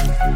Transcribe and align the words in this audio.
Welcome 0.00 0.32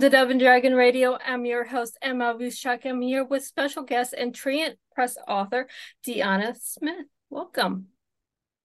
to 0.00 0.08
Dove 0.08 0.30
and 0.30 0.40
Dragon 0.40 0.74
Radio. 0.74 1.18
I'm 1.26 1.44
your 1.44 1.64
host, 1.64 1.98
Emma 2.00 2.34
Vuchok. 2.34 2.86
I'm 2.86 3.02
here 3.02 3.22
with 3.22 3.44
special 3.44 3.82
guest 3.82 4.14
and 4.16 4.34
Trient 4.34 4.78
Press 4.94 5.18
author, 5.28 5.68
Deaunna 6.06 6.56
Smith. 6.58 7.04
Welcome. 7.28 7.88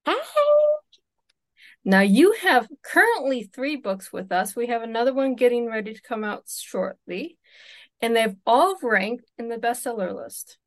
Hi. 0.05 0.15
Now, 1.83 1.99
you 1.99 2.35
have 2.41 2.69
currently 2.83 3.43
three 3.43 3.75
books 3.75 4.13
with 4.13 4.31
us. 4.31 4.55
We 4.55 4.67
have 4.67 4.81
another 4.81 5.13
one 5.13 5.35
getting 5.35 5.67
ready 5.67 5.93
to 5.93 6.01
come 6.01 6.23
out 6.23 6.45
shortly, 6.47 7.37
and 8.01 8.15
they've 8.15 8.37
all 8.45 8.77
ranked 8.81 9.29
in 9.37 9.49
the 9.49 9.57
bestseller 9.57 10.15
list. 10.15 10.57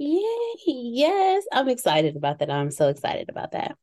Yay. 0.00 0.54
Yes. 0.64 1.44
I'm 1.52 1.68
excited 1.68 2.16
about 2.16 2.38
that. 2.38 2.50
I'm 2.50 2.70
so 2.70 2.88
excited 2.88 3.28
about 3.28 3.52
that. 3.52 3.76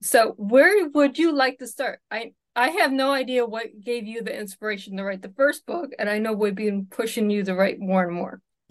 So, 0.00 0.32
where 0.38 0.88
would 0.88 1.18
you 1.18 1.32
like 1.32 1.58
to 1.58 1.66
start? 1.66 2.00
I 2.10 2.32
I 2.56 2.70
have 2.70 2.92
no 2.92 3.12
idea 3.12 3.44
what 3.44 3.78
gave 3.78 4.06
you 4.06 4.22
the 4.22 4.36
inspiration 4.36 4.96
to 4.96 5.04
write 5.04 5.20
the 5.20 5.32
first 5.36 5.66
book, 5.66 5.90
and 5.98 6.08
I 6.08 6.18
know 6.18 6.32
we've 6.32 6.54
been 6.54 6.86
pushing 6.86 7.28
you 7.28 7.44
to 7.44 7.54
write 7.54 7.78
more 7.78 8.04
and 8.04 8.14
more. 8.14 8.40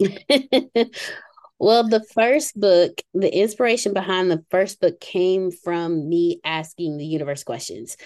well, 1.60 1.88
the 1.88 2.04
first 2.12 2.58
book, 2.58 3.00
the 3.14 3.32
inspiration 3.32 3.92
behind 3.92 4.28
the 4.28 4.44
first 4.50 4.80
book 4.80 4.98
came 5.00 5.52
from 5.52 6.08
me 6.08 6.40
asking 6.44 6.96
the 6.96 7.06
universe 7.06 7.44
questions. 7.44 7.96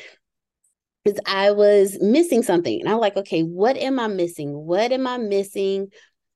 Because 1.04 1.20
I 1.26 1.52
was 1.52 1.96
missing 2.02 2.42
something. 2.42 2.80
And 2.80 2.88
I'm 2.88 2.98
like, 2.98 3.16
okay, 3.16 3.42
what 3.42 3.76
am 3.76 3.98
I 3.98 4.08
missing? 4.08 4.52
What 4.52 4.92
am 4.92 5.06
I 5.06 5.18
missing? 5.18 5.88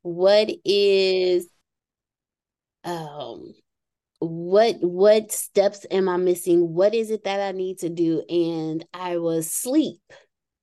What 0.02 0.48
is 0.64 1.46
um 2.84 3.52
what 4.20 4.76
what 4.80 5.32
steps 5.32 5.86
am 5.90 6.08
i 6.08 6.16
missing? 6.16 6.74
What 6.74 6.94
is 6.94 7.10
it 7.10 7.24
that 7.24 7.40
i 7.40 7.52
need 7.52 7.78
to 7.78 7.88
do? 7.88 8.22
And 8.28 8.84
i 8.92 9.18
was 9.18 9.46
asleep. 9.46 10.00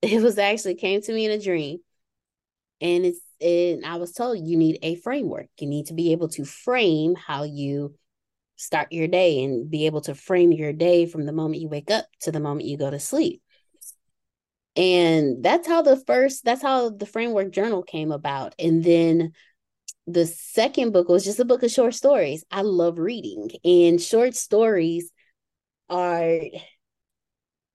It 0.00 0.22
was 0.22 0.38
actually 0.38 0.76
came 0.76 1.02
to 1.02 1.12
me 1.12 1.24
in 1.24 1.32
a 1.32 1.42
dream. 1.42 1.78
And 2.80 3.04
it's 3.04 3.20
and 3.40 3.84
i 3.84 3.96
was 3.96 4.12
told 4.12 4.38
you 4.46 4.56
need 4.56 4.78
a 4.82 4.94
framework. 4.96 5.48
You 5.58 5.66
need 5.66 5.86
to 5.86 5.94
be 5.94 6.12
able 6.12 6.28
to 6.30 6.44
frame 6.44 7.16
how 7.16 7.42
you 7.42 7.94
start 8.58 8.92
your 8.92 9.08
day 9.08 9.42
and 9.44 9.70
be 9.70 9.86
able 9.86 10.00
to 10.02 10.14
frame 10.14 10.52
your 10.52 10.72
day 10.72 11.06
from 11.06 11.24
the 11.24 11.32
moment 11.32 11.60
you 11.60 11.68
wake 11.68 11.90
up 11.90 12.06
to 12.20 12.32
the 12.32 12.40
moment 12.40 12.66
you 12.66 12.76
go 12.76 12.90
to 12.90 12.98
sleep. 12.98 13.40
And 14.76 15.42
that's 15.42 15.66
how 15.66 15.82
the 15.82 15.96
first 15.96 16.44
that's 16.44 16.62
how 16.62 16.90
the 16.90 17.06
framework 17.06 17.50
journal 17.50 17.82
came 17.82 18.12
about. 18.12 18.54
And 18.58 18.84
then 18.84 19.32
the 20.08 20.26
second 20.26 20.92
book 20.92 21.08
was 21.08 21.24
just 21.24 21.38
a 21.38 21.44
book 21.44 21.62
of 21.62 21.70
short 21.70 21.94
stories. 21.94 22.42
I 22.50 22.62
love 22.62 22.98
reading, 22.98 23.50
and 23.62 24.00
short 24.00 24.34
stories 24.34 25.12
are, 25.90 26.40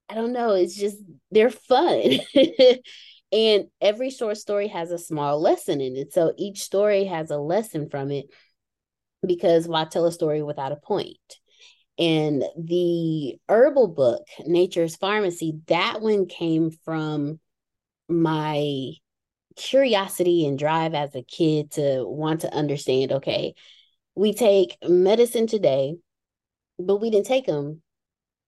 I 0.08 0.14
don't 0.14 0.32
know, 0.32 0.50
it's 0.50 0.74
just, 0.74 0.98
they're 1.30 1.50
fun. 1.50 2.18
and 3.32 3.66
every 3.80 4.10
short 4.10 4.36
story 4.36 4.66
has 4.68 4.90
a 4.90 4.98
small 4.98 5.40
lesson 5.40 5.80
in 5.80 5.96
it. 5.96 6.12
So 6.12 6.34
each 6.36 6.62
story 6.62 7.04
has 7.04 7.30
a 7.30 7.38
lesson 7.38 7.88
from 7.88 8.10
it 8.10 8.26
because 9.24 9.68
why 9.68 9.84
tell 9.84 10.06
a 10.06 10.12
story 10.12 10.42
without 10.42 10.72
a 10.72 10.76
point? 10.76 11.18
And 11.98 12.42
the 12.58 13.36
herbal 13.48 13.88
book, 13.88 14.26
Nature's 14.44 14.96
Pharmacy, 14.96 15.60
that 15.68 16.00
one 16.00 16.26
came 16.26 16.72
from 16.84 17.38
my 18.08 18.94
curiosity 19.56 20.46
and 20.46 20.58
drive 20.58 20.94
as 20.94 21.14
a 21.14 21.22
kid 21.22 21.72
to 21.72 22.04
want 22.06 22.42
to 22.42 22.54
understand 22.54 23.12
okay, 23.12 23.54
we 24.14 24.32
take 24.32 24.76
medicine 24.88 25.46
today, 25.46 25.96
but 26.78 26.96
we 26.96 27.10
didn't 27.10 27.26
take 27.26 27.46
them 27.46 27.82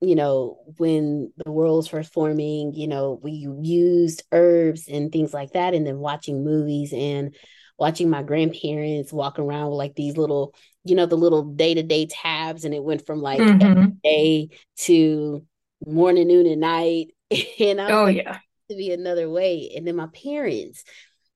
you 0.01 0.15
know, 0.15 0.59
when 0.77 1.33
the 1.45 1.51
world's 1.51 1.89
first 1.89 2.13
forming, 2.13 2.75
you 2.75 2.87
know, 2.87 3.19
we 3.23 3.33
used 3.63 4.23
herbs 4.31 4.89
and 4.89 5.11
things 5.11 5.33
like 5.33 5.53
that, 5.53 5.75
and 5.75 5.87
then 5.87 5.99
watching 5.99 6.45
movies 6.45 6.93
and 6.93 7.35
watching 7.79 8.11
my 8.11 8.23
grandparents 8.23 9.13
walk 9.13 9.39
around 9.39 9.71
with 9.71 9.79
like 9.79 9.95
these 9.95 10.17
little, 10.17 10.55
you 10.85 10.95
know, 10.95 11.07
the 11.07 11.17
little 11.17 11.45
day 11.45 11.73
to 11.75 11.83
day 11.83 12.07
tabs, 12.07 12.65
and 12.65 12.75
it 12.75 12.85
went 12.85 13.07
from 13.07 13.23
like 13.23 13.41
mm-hmm. 13.41 13.91
day 14.05 14.51
to 14.81 15.47
morning, 15.87 16.29
noon, 16.29 16.47
and 16.47 16.61
night. 16.61 17.09
and 17.61 17.81
I 17.81 17.91
oh 17.91 18.05
like, 18.05 18.17
yeah, 18.19 18.39
to 18.69 18.77
be 18.77 18.93
another 18.93 19.29
way. 19.29 19.73
And 19.77 19.87
then 19.87 19.97
my 19.97 20.09
parents 20.09 20.85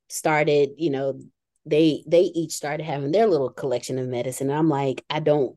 started, 0.09 0.71
you 0.77 0.91
know, 0.91 1.21
they 1.67 2.03
they 2.07 2.23
each 2.23 2.53
started 2.53 2.85
having 2.85 3.13
their 3.13 3.27
little 3.27 3.51
collection 3.51 3.99
of 3.99 4.09
medicine. 4.09 4.51
And 4.51 4.59
I'm 4.59 4.69
like, 4.69 5.05
I 5.11 5.21
don't 5.21 5.57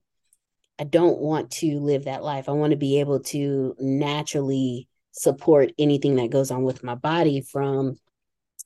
I 0.80 0.84
don't 0.84 1.20
want 1.20 1.52
to 1.52 1.80
live 1.80 2.06
that 2.06 2.24
life. 2.24 2.50
I 2.50 2.54
want 2.54 2.72
to 2.72 2.78
be 2.78 3.00
able 3.00 3.22
to 3.22 3.76
naturally 3.80 4.88
support 5.12 5.72
anything 5.78 6.16
that 6.16 6.32
goes 6.32 6.52
on 6.52 6.64
with 6.64 6.84
my 6.84 6.96
body 6.96 7.42
from 7.42 7.96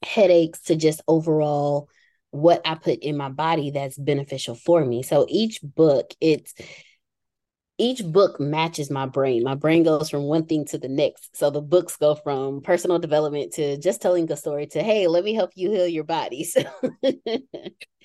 headaches 0.03 0.61
to 0.63 0.75
just 0.75 1.01
overall 1.07 1.89
what 2.31 2.61
I 2.65 2.75
put 2.75 2.99
in 2.99 3.17
my 3.17 3.29
body 3.29 3.71
that's 3.71 3.97
beneficial 3.97 4.55
for 4.55 4.83
me. 4.83 5.03
So 5.03 5.25
each 5.29 5.59
book, 5.61 6.13
it's 6.21 6.53
each 7.77 8.03
book 8.03 8.39
matches 8.39 8.89
my 8.89 9.05
brain. 9.05 9.43
My 9.43 9.55
brain 9.55 9.83
goes 9.83 10.09
from 10.09 10.23
one 10.23 10.45
thing 10.45 10.65
to 10.65 10.77
the 10.77 10.87
next. 10.87 11.35
So 11.35 11.49
the 11.49 11.61
books 11.61 11.95
go 11.95 12.15
from 12.15 12.61
personal 12.61 12.97
development 12.97 13.53
to 13.53 13.77
just 13.77 14.01
telling 14.01 14.31
a 14.31 14.37
story 14.37 14.65
to, 14.67 14.81
hey, 14.81 15.07
let 15.07 15.23
me 15.23 15.33
help 15.33 15.51
you 15.55 15.69
heal 15.71 15.87
your 15.87 16.03
body. 16.03 16.45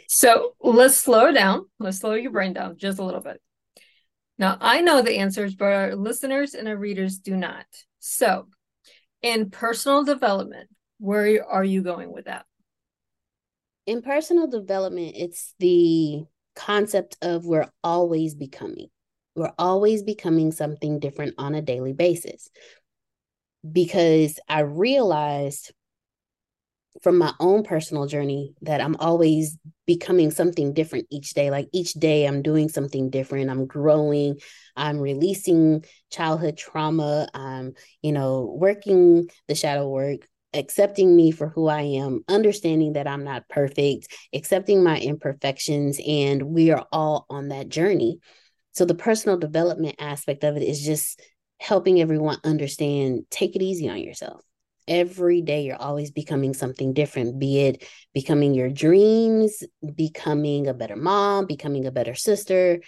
So, 0.08 0.54
so 0.54 0.54
let's 0.60 0.96
slow 0.96 1.32
down. 1.32 1.66
Let's 1.78 1.98
slow 1.98 2.12
your 2.12 2.32
brain 2.32 2.52
down 2.52 2.76
just 2.76 2.98
a 2.98 3.04
little 3.04 3.22
bit. 3.22 3.40
Now, 4.38 4.58
I 4.60 4.82
know 4.82 5.00
the 5.00 5.18
answers, 5.18 5.54
but 5.54 5.72
our 5.72 5.96
listeners 5.96 6.54
and 6.54 6.68
our 6.68 6.76
readers 6.76 7.18
do 7.18 7.36
not. 7.36 7.64
So, 7.98 8.48
in 9.22 9.50
personal 9.50 10.04
development, 10.04 10.68
where 10.98 11.46
are 11.46 11.64
you 11.64 11.82
going 11.82 12.12
with 12.12 12.26
that? 12.26 12.44
In 13.86 14.02
personal 14.02 14.48
development, 14.48 15.14
it's 15.16 15.54
the 15.58 16.24
concept 16.54 17.16
of 17.22 17.46
we're 17.46 17.70
always 17.82 18.34
becoming 18.34 18.88
we're 19.34 19.52
always 19.58 20.02
becoming 20.02 20.52
something 20.52 20.98
different 20.98 21.34
on 21.38 21.54
a 21.54 21.62
daily 21.62 21.92
basis. 21.92 22.50
Because 23.70 24.38
I 24.48 24.60
realized 24.60 25.72
from 27.00 27.16
my 27.18 27.32
own 27.40 27.62
personal 27.62 28.06
journey 28.06 28.54
that 28.62 28.80
I'm 28.80 28.96
always 28.96 29.56
becoming 29.86 30.30
something 30.30 30.74
different 30.74 31.06
each 31.10 31.32
day. 31.34 31.50
Like 31.50 31.68
each 31.72 31.94
day, 31.94 32.26
I'm 32.26 32.42
doing 32.42 32.68
something 32.68 33.08
different. 33.10 33.50
I'm 33.50 33.66
growing. 33.66 34.38
I'm 34.76 34.98
releasing 34.98 35.84
childhood 36.10 36.56
trauma. 36.56 37.28
I'm, 37.34 37.74
you 38.02 38.12
know, 38.12 38.54
working 38.58 39.28
the 39.48 39.54
shadow 39.54 39.88
work, 39.88 40.28
accepting 40.52 41.16
me 41.16 41.30
for 41.30 41.48
who 41.48 41.66
I 41.68 41.82
am, 41.82 42.24
understanding 42.28 42.92
that 42.94 43.08
I'm 43.08 43.24
not 43.24 43.48
perfect, 43.48 44.08
accepting 44.34 44.84
my 44.84 45.00
imperfections. 45.00 45.98
And 46.06 46.42
we 46.42 46.70
are 46.70 46.86
all 46.92 47.26
on 47.30 47.48
that 47.48 47.68
journey. 47.68 48.18
So 48.72 48.84
the 48.84 48.94
personal 48.94 49.38
development 49.38 49.96
aspect 49.98 50.44
of 50.44 50.56
it 50.56 50.62
is 50.62 50.84
just 50.84 51.20
helping 51.60 52.00
everyone 52.00 52.38
understand 52.42 53.24
take 53.30 53.54
it 53.54 53.62
easy 53.62 53.88
on 53.88 53.98
yourself. 53.98 54.42
Every 54.88 55.42
day 55.42 55.62
you're 55.62 55.76
always 55.76 56.10
becoming 56.10 56.54
something 56.54 56.92
different, 56.92 57.38
be 57.38 57.60
it 57.60 57.86
becoming 58.12 58.52
your 58.52 58.68
dreams, 58.68 59.62
becoming 59.94 60.66
a 60.66 60.74
better 60.74 60.96
mom, 60.96 61.46
becoming 61.46 61.86
a 61.86 61.92
better 61.92 62.14
sister, 62.16 62.80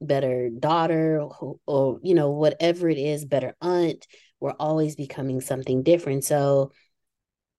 better 0.00 0.48
daughter, 0.48 1.20
or, 1.20 1.56
or 1.66 1.98
you 2.02 2.14
know, 2.14 2.30
whatever 2.30 2.88
it 2.88 2.98
is, 2.98 3.24
better 3.26 3.54
aunt. 3.60 4.06
We're 4.40 4.52
always 4.52 4.96
becoming 4.96 5.40
something 5.40 5.82
different. 5.82 6.24
So 6.24 6.72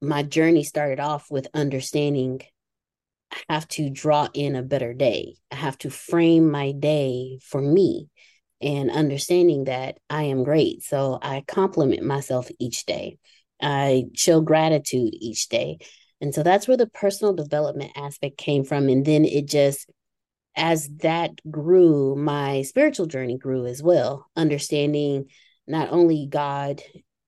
my 0.01 0.23
journey 0.23 0.63
started 0.63 0.99
off 0.99 1.29
with 1.29 1.47
understanding 1.53 2.41
have 3.49 3.67
to 3.69 3.89
draw 3.89 4.27
in 4.33 4.55
a 4.55 4.63
better 4.63 4.93
day. 4.93 5.35
I 5.51 5.55
have 5.55 5.77
to 5.79 5.89
frame 5.89 6.49
my 6.49 6.71
day 6.71 7.39
for 7.43 7.61
me 7.61 8.07
and 8.61 8.89
understanding 8.89 9.65
that 9.65 9.97
I 10.09 10.23
am 10.23 10.43
great. 10.43 10.83
So 10.83 11.19
I 11.21 11.43
compliment 11.47 12.03
myself 12.03 12.49
each 12.59 12.85
day. 12.85 13.17
I 13.61 14.05
show 14.13 14.41
gratitude 14.41 15.13
each 15.13 15.49
day. 15.49 15.77
And 16.21 16.33
so 16.33 16.43
that's 16.43 16.67
where 16.67 16.77
the 16.77 16.87
personal 16.87 17.33
development 17.33 17.91
aspect 17.95 18.37
came 18.37 18.63
from. 18.63 18.89
And 18.89 19.05
then 19.05 19.25
it 19.25 19.47
just, 19.47 19.89
as 20.55 20.89
that 21.01 21.31
grew, 21.49 22.15
my 22.15 22.61
spiritual 22.61 23.05
journey 23.05 23.37
grew 23.37 23.65
as 23.65 23.83
well, 23.83 24.25
understanding 24.35 25.25
not 25.67 25.91
only 25.91 26.27
God, 26.27 26.81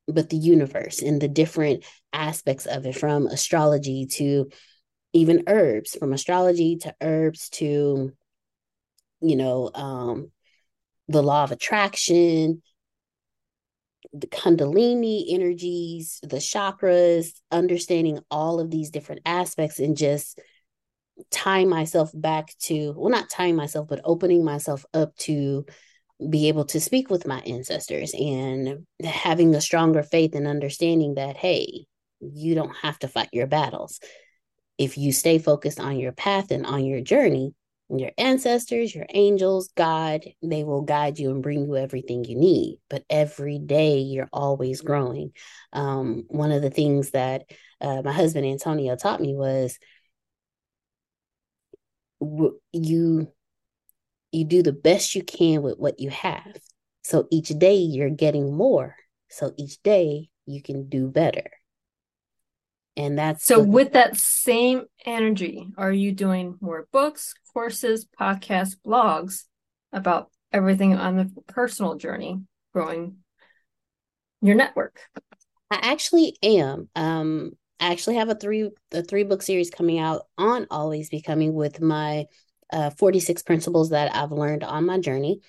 but 0.07 0.29
the 0.29 0.37
universe 0.37 1.01
and 1.01 1.21
the 1.21 1.27
different 1.27 1.83
aspects 2.13 2.65
of 2.65 2.85
it 2.85 2.95
from 2.95 3.27
astrology 3.27 4.07
to 4.13 4.49
even 5.13 5.43
herbs, 5.47 5.95
from 5.95 6.13
astrology 6.13 6.77
to 6.77 6.95
herbs 7.01 7.49
to, 7.49 8.11
you 9.21 9.35
know, 9.35 9.71
um, 9.73 10.31
the 11.07 11.23
law 11.23 11.43
of 11.43 11.51
attraction, 11.51 12.61
the 14.13 14.27
Kundalini 14.27 15.25
energies, 15.29 16.19
the 16.23 16.37
chakras, 16.37 17.31
understanding 17.51 18.19
all 18.29 18.59
of 18.59 18.71
these 18.71 18.89
different 18.89 19.21
aspects 19.25 19.79
and 19.79 19.97
just 19.97 20.39
tying 21.31 21.69
myself 21.69 22.11
back 22.13 22.53
to, 22.59 22.93
well, 22.95 23.09
not 23.09 23.29
tying 23.29 23.55
myself, 23.55 23.87
but 23.87 24.01
opening 24.03 24.43
myself 24.43 24.85
up 24.93 25.15
to 25.17 25.65
be 26.29 26.47
able 26.47 26.65
to 26.65 26.79
speak 26.79 27.09
with 27.09 27.27
my 27.27 27.39
ancestors 27.41 28.13
and 28.13 28.85
having 29.03 29.53
a 29.53 29.61
stronger 29.61 30.03
faith 30.03 30.35
and 30.35 30.47
understanding 30.47 31.15
that, 31.15 31.37
hey, 31.37 31.85
you 32.19 32.55
don't 32.55 32.75
have 32.81 32.97
to 32.99 33.07
fight 33.07 33.29
your 33.31 33.47
battles. 33.47 33.99
If 34.77 34.97
you 34.97 35.11
stay 35.11 35.39
focused 35.39 35.79
on 35.79 35.99
your 35.99 36.11
path 36.11 36.51
and 36.51 36.65
on 36.65 36.85
your 36.85 37.01
journey, 37.01 37.53
your 37.89 38.11
ancestors, 38.17 38.93
your 38.93 39.05
angels, 39.13 39.69
God, 39.75 40.25
they 40.41 40.63
will 40.63 40.81
guide 40.81 41.19
you 41.19 41.31
and 41.31 41.41
bring 41.41 41.65
you 41.65 41.77
everything 41.77 42.25
you 42.25 42.35
need. 42.35 42.79
But 42.89 43.05
every 43.09 43.59
day 43.59 43.99
you're 43.99 44.29
always 44.33 44.81
growing. 44.81 45.31
Um, 45.71 46.25
one 46.27 46.51
of 46.51 46.61
the 46.61 46.69
things 46.69 47.11
that 47.11 47.43
uh, 47.79 48.01
my 48.03 48.11
husband 48.11 48.45
Antonio 48.45 48.95
taught 48.95 49.21
me 49.21 49.35
was 49.35 49.77
you 52.73 53.31
you 54.31 54.43
do 54.43 54.61
the 54.61 54.73
best 54.73 55.15
you 55.15 55.23
can 55.23 55.61
with 55.61 55.77
what 55.77 55.99
you 55.99 56.09
have. 56.09 56.57
So 57.03 57.27
each 57.31 57.49
day 57.49 57.77
you're 57.77 58.09
getting 58.09 58.53
more. 58.53 58.95
So 59.29 59.53
each 59.57 59.81
day 59.81 60.29
you 60.45 60.61
can 60.61 60.89
do 60.89 61.07
better. 61.07 61.49
And 62.97 63.17
that's 63.17 63.45
so 63.45 63.61
the- 63.61 63.69
with 63.69 63.93
that 63.93 64.17
same 64.17 64.85
energy, 65.05 65.67
are 65.77 65.91
you 65.91 66.11
doing 66.11 66.57
more 66.59 66.87
books, 66.91 67.33
courses, 67.53 68.07
podcasts, 68.19 68.75
blogs 68.85 69.43
about 69.93 70.31
everything 70.51 70.95
on 70.95 71.15
the 71.15 71.31
personal 71.47 71.95
journey, 71.95 72.41
growing 72.73 73.17
your 74.41 74.55
network? 74.55 74.99
I 75.69 75.79
actually 75.81 76.37
am. 76.41 76.89
Um, 76.95 77.51
I 77.79 77.91
actually 77.91 78.15
have 78.15 78.29
a 78.29 78.35
three 78.35 78.71
a 78.91 79.03
three 79.03 79.23
book 79.23 79.41
series 79.43 79.69
coming 79.69 79.99
out 79.99 80.23
on 80.37 80.65
always 80.71 81.09
becoming 81.09 81.53
with 81.53 81.79
my 81.79 82.25
uh, 82.73 82.89
46 82.91 83.43
principles 83.43 83.91
that 83.91 84.15
I've 84.15 84.31
learned 84.31 84.63
on 84.63 84.85
my 84.85 84.99
journey. 84.99 85.41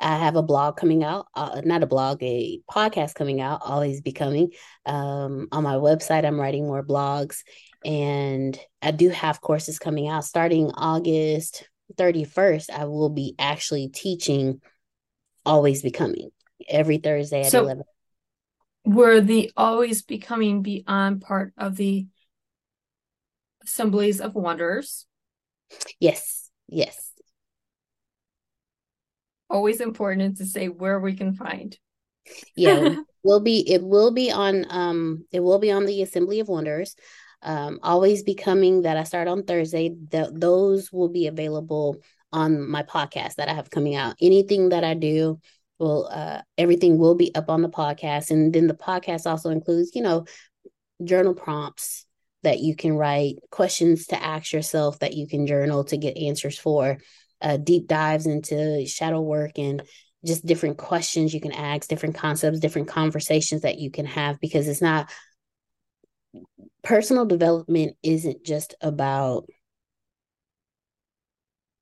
I 0.00 0.16
have 0.18 0.36
a 0.36 0.42
blog 0.42 0.76
coming 0.76 1.04
out, 1.04 1.26
uh, 1.34 1.62
not 1.64 1.82
a 1.82 1.86
blog, 1.86 2.22
a 2.22 2.60
podcast 2.70 3.14
coming 3.14 3.40
out, 3.40 3.60
always 3.62 4.00
becoming. 4.00 4.50
Um, 4.84 5.48
on 5.52 5.62
my 5.62 5.74
website, 5.74 6.24
I'm 6.24 6.40
writing 6.40 6.66
more 6.66 6.84
blogs, 6.84 7.42
and 7.84 8.58
I 8.80 8.90
do 8.90 9.10
have 9.10 9.40
courses 9.40 9.78
coming 9.78 10.08
out 10.08 10.24
starting 10.24 10.70
August 10.72 11.68
31st. 11.96 12.70
I 12.70 12.86
will 12.86 13.10
be 13.10 13.34
actually 13.38 13.88
teaching 13.88 14.60
Always 15.46 15.82
Becoming 15.82 16.30
every 16.68 16.98
Thursday 16.98 17.42
at 17.42 17.52
so, 17.52 17.62
11. 17.62 17.84
Were 18.84 19.20
the 19.20 19.52
Always 19.56 20.02
Becoming 20.02 20.62
Beyond 20.62 21.20
part 21.22 21.52
of 21.56 21.76
the 21.76 22.06
Assemblies 23.62 24.20
of 24.20 24.34
Wonders? 24.34 25.06
Yes, 26.00 26.50
yes 26.68 27.01
always 29.52 29.80
important 29.80 30.38
to 30.38 30.46
say 30.46 30.68
where 30.68 30.98
we 30.98 31.14
can 31.14 31.34
find. 31.34 31.78
yeah, 32.56 32.96
will 33.22 33.40
be 33.40 33.70
it 33.70 33.82
will 33.82 34.10
be 34.10 34.32
on 34.32 34.66
um 34.70 35.24
it 35.30 35.40
will 35.40 35.58
be 35.58 35.70
on 35.70 35.86
the 35.86 36.02
Assembly 36.02 36.40
of 36.40 36.48
Wonders. 36.48 36.96
Um, 37.44 37.80
always 37.82 38.22
becoming 38.22 38.82
that 38.82 38.96
I 38.96 39.04
start 39.04 39.28
on 39.28 39.42
Thursday. 39.42 39.94
That 40.10 40.40
those 40.40 40.92
will 40.92 41.08
be 41.08 41.26
available 41.26 41.98
on 42.32 42.68
my 42.68 42.82
podcast 42.82 43.34
that 43.36 43.48
I 43.48 43.54
have 43.54 43.70
coming 43.70 43.94
out. 43.94 44.16
Anything 44.20 44.70
that 44.70 44.84
I 44.84 44.94
do 44.94 45.40
will 45.78 46.08
uh 46.10 46.42
everything 46.56 46.98
will 46.98 47.14
be 47.14 47.34
up 47.34 47.50
on 47.50 47.62
the 47.62 47.68
podcast. 47.68 48.30
And 48.30 48.52
then 48.52 48.66
the 48.66 48.74
podcast 48.74 49.26
also 49.26 49.50
includes, 49.50 49.92
you 49.94 50.02
know, 50.02 50.24
journal 51.04 51.34
prompts 51.34 52.06
that 52.42 52.60
you 52.60 52.74
can 52.74 52.94
write, 52.94 53.36
questions 53.50 54.08
to 54.08 54.22
ask 54.22 54.52
yourself 54.52 54.98
that 54.98 55.14
you 55.14 55.28
can 55.28 55.46
journal 55.46 55.84
to 55.84 55.96
get 55.96 56.16
answers 56.16 56.58
for 56.58 56.98
uh, 57.42 57.56
deep 57.56 57.86
dives 57.86 58.26
into 58.26 58.86
shadow 58.86 59.20
work 59.20 59.58
and 59.58 59.82
just 60.24 60.46
different 60.46 60.78
questions 60.78 61.34
you 61.34 61.40
can 61.40 61.52
ask, 61.52 61.88
different 61.88 62.14
concepts, 62.14 62.60
different 62.60 62.88
conversations 62.88 63.62
that 63.62 63.78
you 63.78 63.90
can 63.90 64.06
have 64.06 64.40
because 64.40 64.68
it's 64.68 64.82
not 64.82 65.10
personal 66.82 67.24
development 67.24 67.96
isn't 68.02 68.44
just 68.44 68.74
about 68.80 69.46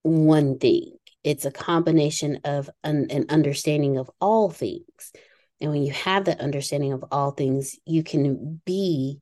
one 0.03 0.59
thing. 0.59 0.97
It's 1.23 1.45
a 1.45 1.51
combination 1.51 2.41
of 2.45 2.71
an, 2.83 3.11
an 3.11 3.27
understanding 3.29 3.99
of 3.99 4.11
all 4.21 4.51
things. 4.51 5.13
And 5.61 5.71
when 5.71 5.83
you 5.83 5.93
have 5.93 6.25
that 6.25 6.41
understanding 6.41 6.93
of 6.93 7.05
all 7.11 7.33
things, 7.33 7.77
you 7.85 8.03
can 8.03 8.61
be 8.65 9.21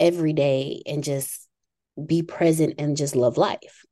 every 0.00 0.32
day 0.32 0.82
and 0.86 1.04
just 1.04 1.48
be 2.04 2.22
present 2.22 2.74
and 2.78 2.96
just 2.96 3.14
love 3.14 3.36
life. 3.36 3.84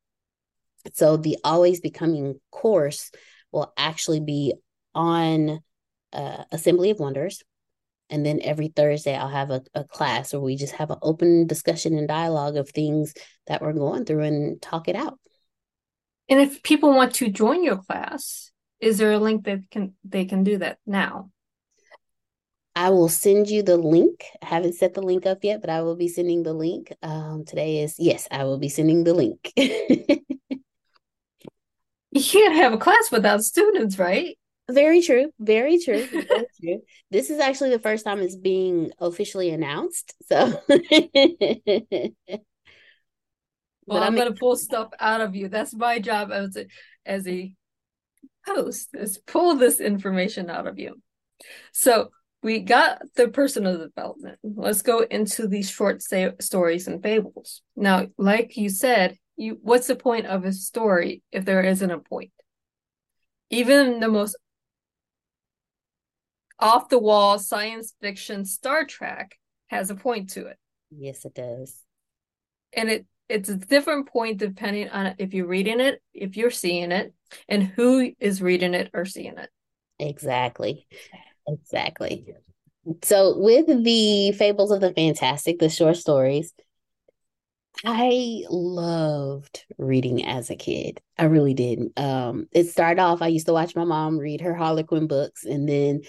So 0.93 1.17
the 1.17 1.37
Always 1.43 1.79
Becoming 1.79 2.39
course 2.51 3.11
will 3.51 3.71
actually 3.77 4.19
be 4.19 4.53
on 4.93 5.59
uh, 6.11 6.43
Assembly 6.51 6.89
of 6.89 6.99
Wonders. 6.99 7.41
And 8.09 8.25
then 8.25 8.41
every 8.43 8.67
Thursday, 8.67 9.15
I'll 9.15 9.29
have 9.29 9.49
a, 9.49 9.61
a 9.73 9.83
class 9.85 10.33
where 10.33 10.41
we 10.41 10.55
just 10.55 10.75
have 10.75 10.91
an 10.91 10.99
open 11.01 11.47
discussion 11.47 11.97
and 11.97 12.07
dialogue 12.07 12.57
of 12.57 12.69
things 12.69 13.13
that 13.47 13.61
we're 13.61 13.73
going 13.73 14.05
through 14.05 14.23
and 14.23 14.61
talk 14.61 14.87
it 14.87 14.95
out. 14.95 15.19
And 16.29 16.39
if 16.39 16.63
people 16.63 16.93
want 16.93 17.15
to 17.15 17.29
join 17.29 17.63
your 17.63 17.77
class, 17.77 18.51
is 18.79 18.97
there 18.97 19.13
a 19.13 19.19
link 19.19 19.45
that 19.45 19.69
can 19.71 19.93
they 20.03 20.25
can 20.25 20.43
do 20.43 20.57
that 20.57 20.77
now? 20.85 21.31
I 22.75 22.89
will 22.89 23.09
send 23.09 23.49
you 23.49 23.61
the 23.61 23.77
link. 23.77 24.25
I 24.41 24.47
haven't 24.47 24.75
set 24.75 24.93
the 24.93 25.01
link 25.01 25.25
up 25.25 25.39
yet, 25.43 25.61
but 25.61 25.69
I 25.69 25.81
will 25.81 25.95
be 25.95 26.07
sending 26.07 26.43
the 26.43 26.53
link. 26.53 26.91
Um, 27.03 27.45
today 27.45 27.79
is 27.83 27.95
yes, 27.99 28.27
I 28.31 28.45
will 28.45 28.57
be 28.57 28.69
sending 28.69 29.03
the 29.03 29.13
link. 29.13 29.53
you 32.13 32.23
can't 32.23 32.55
have 32.55 32.73
a 32.73 32.77
class 32.77 33.11
without 33.11 33.43
students, 33.43 33.97
right? 33.97 34.37
Very 34.69 35.01
true. 35.01 35.31
Very 35.39 35.79
true. 35.79 36.05
Very 36.05 36.47
true. 36.61 36.81
This 37.11 37.29
is 37.29 37.39
actually 37.39 37.71
the 37.71 37.79
first 37.79 38.05
time 38.05 38.19
it's 38.19 38.35
being 38.35 38.91
officially 38.99 39.49
announced. 39.49 40.13
So 40.27 40.61
Well, 43.85 44.01
I'm, 44.01 44.13
I'm 44.13 44.15
gonna 44.15 44.33
pull 44.33 44.55
stuff 44.55 44.89
out 44.99 45.21
of 45.21 45.35
you. 45.35 45.49
That's 45.49 45.75
my 45.75 45.99
job 45.99 46.31
as 46.31 46.55
a 46.55 46.65
as 47.05 47.27
a 47.27 47.53
host 48.45 48.89
is 48.93 49.17
pull 49.17 49.55
this 49.55 49.79
information 49.79 50.49
out 50.49 50.67
of 50.67 50.79
you. 50.79 51.01
So 51.71 52.09
we 52.41 52.59
got 52.59 53.01
the 53.15 53.29
personal 53.29 53.77
development. 53.77 54.37
Let's 54.43 54.81
go 54.81 54.99
into 54.99 55.47
these 55.47 55.69
short 55.69 56.01
say, 56.01 56.31
stories 56.39 56.87
and 56.87 57.01
fables. 57.01 57.61
Now, 57.75 58.07
like 58.17 58.57
you 58.57 58.69
said, 58.69 59.17
you 59.35 59.59
what's 59.61 59.87
the 59.87 59.95
point 59.95 60.25
of 60.27 60.45
a 60.45 60.53
story 60.53 61.23
if 61.31 61.45
there 61.45 61.61
isn't 61.61 61.91
a 61.91 61.99
point? 61.99 62.31
Even 63.49 63.99
the 63.99 64.07
most 64.07 64.37
off 66.59 66.89
the 66.89 66.99
wall 66.99 67.39
science 67.39 67.93
fiction 68.01 68.45
star 68.45 68.85
trek 68.85 69.37
has 69.67 69.89
a 69.89 69.95
point 69.95 70.29
to 70.31 70.47
it. 70.47 70.57
Yes 70.91 71.25
it 71.25 71.33
does. 71.33 71.81
And 72.73 72.89
it 72.89 73.05
it's 73.29 73.49
a 73.49 73.55
different 73.55 74.07
point 74.07 74.37
depending 74.37 74.89
on 74.89 75.15
if 75.17 75.33
you're 75.33 75.47
reading 75.47 75.79
it 75.79 76.01
if 76.13 76.37
you're 76.37 76.51
seeing 76.51 76.91
it 76.91 77.13
and 77.47 77.63
who 77.63 78.13
is 78.19 78.41
reading 78.41 78.73
it 78.73 78.91
or 78.93 79.05
seeing 79.05 79.37
it. 79.37 79.49
Exactly. 79.99 80.85
Exactly. 81.47 82.25
So 83.03 83.37
with 83.37 83.67
the 83.83 84.31
fables 84.33 84.71
of 84.71 84.81
the 84.81 84.93
fantastic 84.93 85.59
the 85.59 85.69
short 85.69 85.97
stories 85.97 86.53
I 87.85 88.43
loved 88.49 89.65
reading 89.77 90.25
as 90.25 90.49
a 90.49 90.55
kid. 90.55 91.01
I 91.17 91.25
really 91.25 91.53
did. 91.53 91.91
Um, 91.97 92.47
it 92.51 92.69
started 92.69 93.01
off, 93.01 93.21
I 93.21 93.27
used 93.27 93.47
to 93.47 93.53
watch 93.53 93.75
my 93.75 93.83
mom 93.83 94.17
read 94.17 94.41
her 94.41 94.53
Harlequin 94.53 95.07
books, 95.07 95.43
and 95.43 95.67
then 95.67 96.01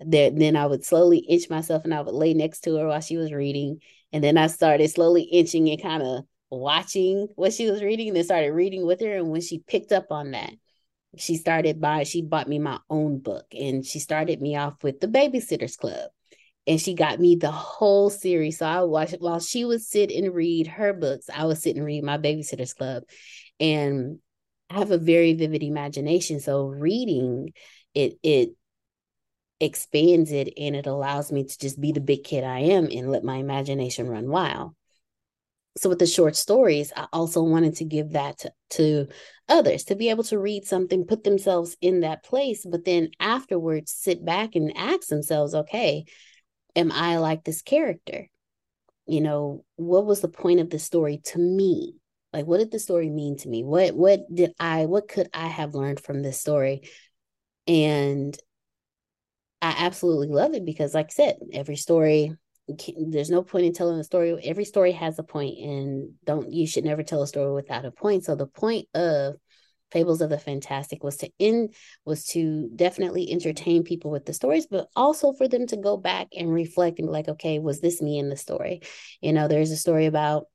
that 0.00 0.36
then 0.36 0.56
I 0.56 0.66
would 0.66 0.84
slowly 0.84 1.18
inch 1.18 1.48
myself 1.48 1.84
and 1.84 1.94
I 1.94 2.00
would 2.00 2.14
lay 2.14 2.34
next 2.34 2.60
to 2.62 2.76
her 2.76 2.88
while 2.88 3.00
she 3.00 3.16
was 3.16 3.32
reading. 3.32 3.80
And 4.12 4.22
then 4.22 4.36
I 4.36 4.48
started 4.48 4.90
slowly 4.90 5.22
inching 5.22 5.70
and 5.70 5.80
kind 5.80 6.02
of 6.02 6.24
watching 6.50 7.28
what 7.36 7.52
she 7.52 7.70
was 7.70 7.82
reading 7.82 8.08
and 8.08 8.16
then 8.16 8.24
started 8.24 8.52
reading 8.52 8.84
with 8.84 9.00
her. 9.00 9.16
And 9.16 9.30
when 9.30 9.40
she 9.40 9.60
picked 9.60 9.92
up 9.92 10.06
on 10.10 10.32
that, 10.32 10.52
she 11.16 11.36
started 11.36 11.80
by 11.80 12.02
she 12.02 12.22
bought 12.22 12.48
me 12.48 12.58
my 12.58 12.78
own 12.90 13.18
book 13.18 13.46
and 13.52 13.86
she 13.86 14.00
started 14.00 14.40
me 14.40 14.56
off 14.56 14.82
with 14.82 15.00
the 15.00 15.08
babysitters 15.08 15.76
club 15.76 16.10
and 16.66 16.80
she 16.80 16.94
got 16.94 17.18
me 17.18 17.36
the 17.36 17.50
whole 17.50 18.10
series. 18.10 18.58
So 18.58 18.66
I 18.66 18.82
watched 18.82 19.14
it 19.14 19.20
while 19.20 19.40
she 19.40 19.64
would 19.64 19.82
sit 19.82 20.10
and 20.10 20.34
read 20.34 20.66
her 20.66 20.92
books, 20.92 21.28
I 21.32 21.44
would 21.44 21.58
sit 21.58 21.76
and 21.76 21.84
read 21.84 22.04
my 22.04 22.18
babysitters 22.18 22.76
club. 22.76 23.04
And 23.58 24.18
I 24.70 24.78
have 24.78 24.90
a 24.90 24.98
very 24.98 25.34
vivid 25.34 25.62
imagination. 25.62 26.40
So 26.40 26.66
reading 26.66 27.52
it 27.94 28.18
it 28.22 28.50
expands 29.60 30.32
it 30.32 30.52
and 30.56 30.74
it 30.74 30.86
allows 30.86 31.30
me 31.30 31.44
to 31.44 31.58
just 31.58 31.80
be 31.80 31.92
the 31.92 32.00
big 32.00 32.24
kid 32.24 32.42
I 32.42 32.60
am 32.60 32.88
and 32.90 33.10
let 33.10 33.22
my 33.22 33.36
imagination 33.36 34.08
run 34.08 34.28
wild. 34.28 34.74
So 35.78 35.88
with 35.88 36.00
the 36.00 36.06
short 36.06 36.36
stories, 36.36 36.92
I 36.94 37.06
also 37.12 37.42
wanted 37.42 37.76
to 37.76 37.84
give 37.84 38.10
that 38.10 38.38
to, 38.38 38.52
to 38.70 39.06
others 39.48 39.84
to 39.84 39.94
be 39.94 40.10
able 40.10 40.24
to 40.24 40.38
read 40.38 40.66
something, 40.66 41.06
put 41.06 41.24
themselves 41.24 41.76
in 41.80 42.00
that 42.00 42.24
place, 42.24 42.66
but 42.68 42.84
then 42.84 43.10
afterwards 43.20 43.92
sit 43.92 44.24
back 44.24 44.54
and 44.54 44.76
ask 44.76 45.08
themselves, 45.08 45.54
okay, 45.54 46.04
am 46.76 46.92
I 46.92 47.18
like 47.18 47.44
this 47.44 47.62
character? 47.62 48.28
You 49.06 49.20
know, 49.20 49.64
what 49.76 50.06
was 50.06 50.20
the 50.20 50.28
point 50.28 50.60
of 50.60 50.70
the 50.70 50.78
story 50.78 51.20
to 51.26 51.38
me? 51.38 51.96
Like 52.32 52.46
what 52.46 52.58
did 52.58 52.70
the 52.70 52.78
story 52.78 53.10
mean 53.10 53.36
to 53.38 53.48
me? 53.48 53.62
What 53.62 53.94
what 53.94 54.20
did 54.34 54.52
I 54.58 54.86
what 54.86 55.08
could 55.08 55.28
I 55.34 55.48
have 55.48 55.74
learned 55.74 56.00
from 56.00 56.22
this 56.22 56.40
story? 56.40 56.82
And 57.66 58.36
I 59.60 59.74
absolutely 59.78 60.28
love 60.28 60.54
it 60.54 60.64
because 60.64 60.94
like 60.94 61.06
I 61.06 61.12
said, 61.12 61.36
every 61.52 61.76
story 61.76 62.34
there's 62.96 63.30
no 63.30 63.42
point 63.42 63.66
in 63.66 63.72
telling 63.72 63.98
a 63.98 64.04
story. 64.04 64.38
Every 64.44 64.64
story 64.64 64.92
has 64.92 65.18
a 65.18 65.22
point 65.22 65.58
and 65.58 66.12
don't 66.24 66.52
you 66.52 66.66
should 66.66 66.84
never 66.84 67.02
tell 67.02 67.22
a 67.22 67.26
story 67.26 67.52
without 67.52 67.84
a 67.84 67.90
point. 67.90 68.24
So 68.24 68.34
the 68.34 68.46
point 68.46 68.88
of 68.94 69.34
Fables 69.92 70.20
of 70.20 70.30
the 70.30 70.38
Fantastic 70.38 71.04
was 71.04 71.18
to 71.18 71.30
end 71.38 71.74
was 72.04 72.24
to 72.28 72.70
definitely 72.74 73.30
entertain 73.30 73.84
people 73.84 74.10
with 74.10 74.24
the 74.24 74.32
stories, 74.32 74.66
but 74.66 74.88
also 74.96 75.32
for 75.32 75.48
them 75.48 75.66
to 75.68 75.76
go 75.76 75.96
back 75.96 76.28
and 76.36 76.52
reflect 76.52 76.98
and 76.98 77.08
be 77.08 77.12
like, 77.12 77.28
okay, 77.28 77.58
was 77.58 77.80
this 77.80 78.02
me 78.02 78.18
in 78.18 78.28
the 78.28 78.36
story? 78.36 78.80
You 79.20 79.32
know, 79.32 79.48
there's 79.48 79.70
a 79.70 79.76
story 79.76 80.06
about 80.06 80.46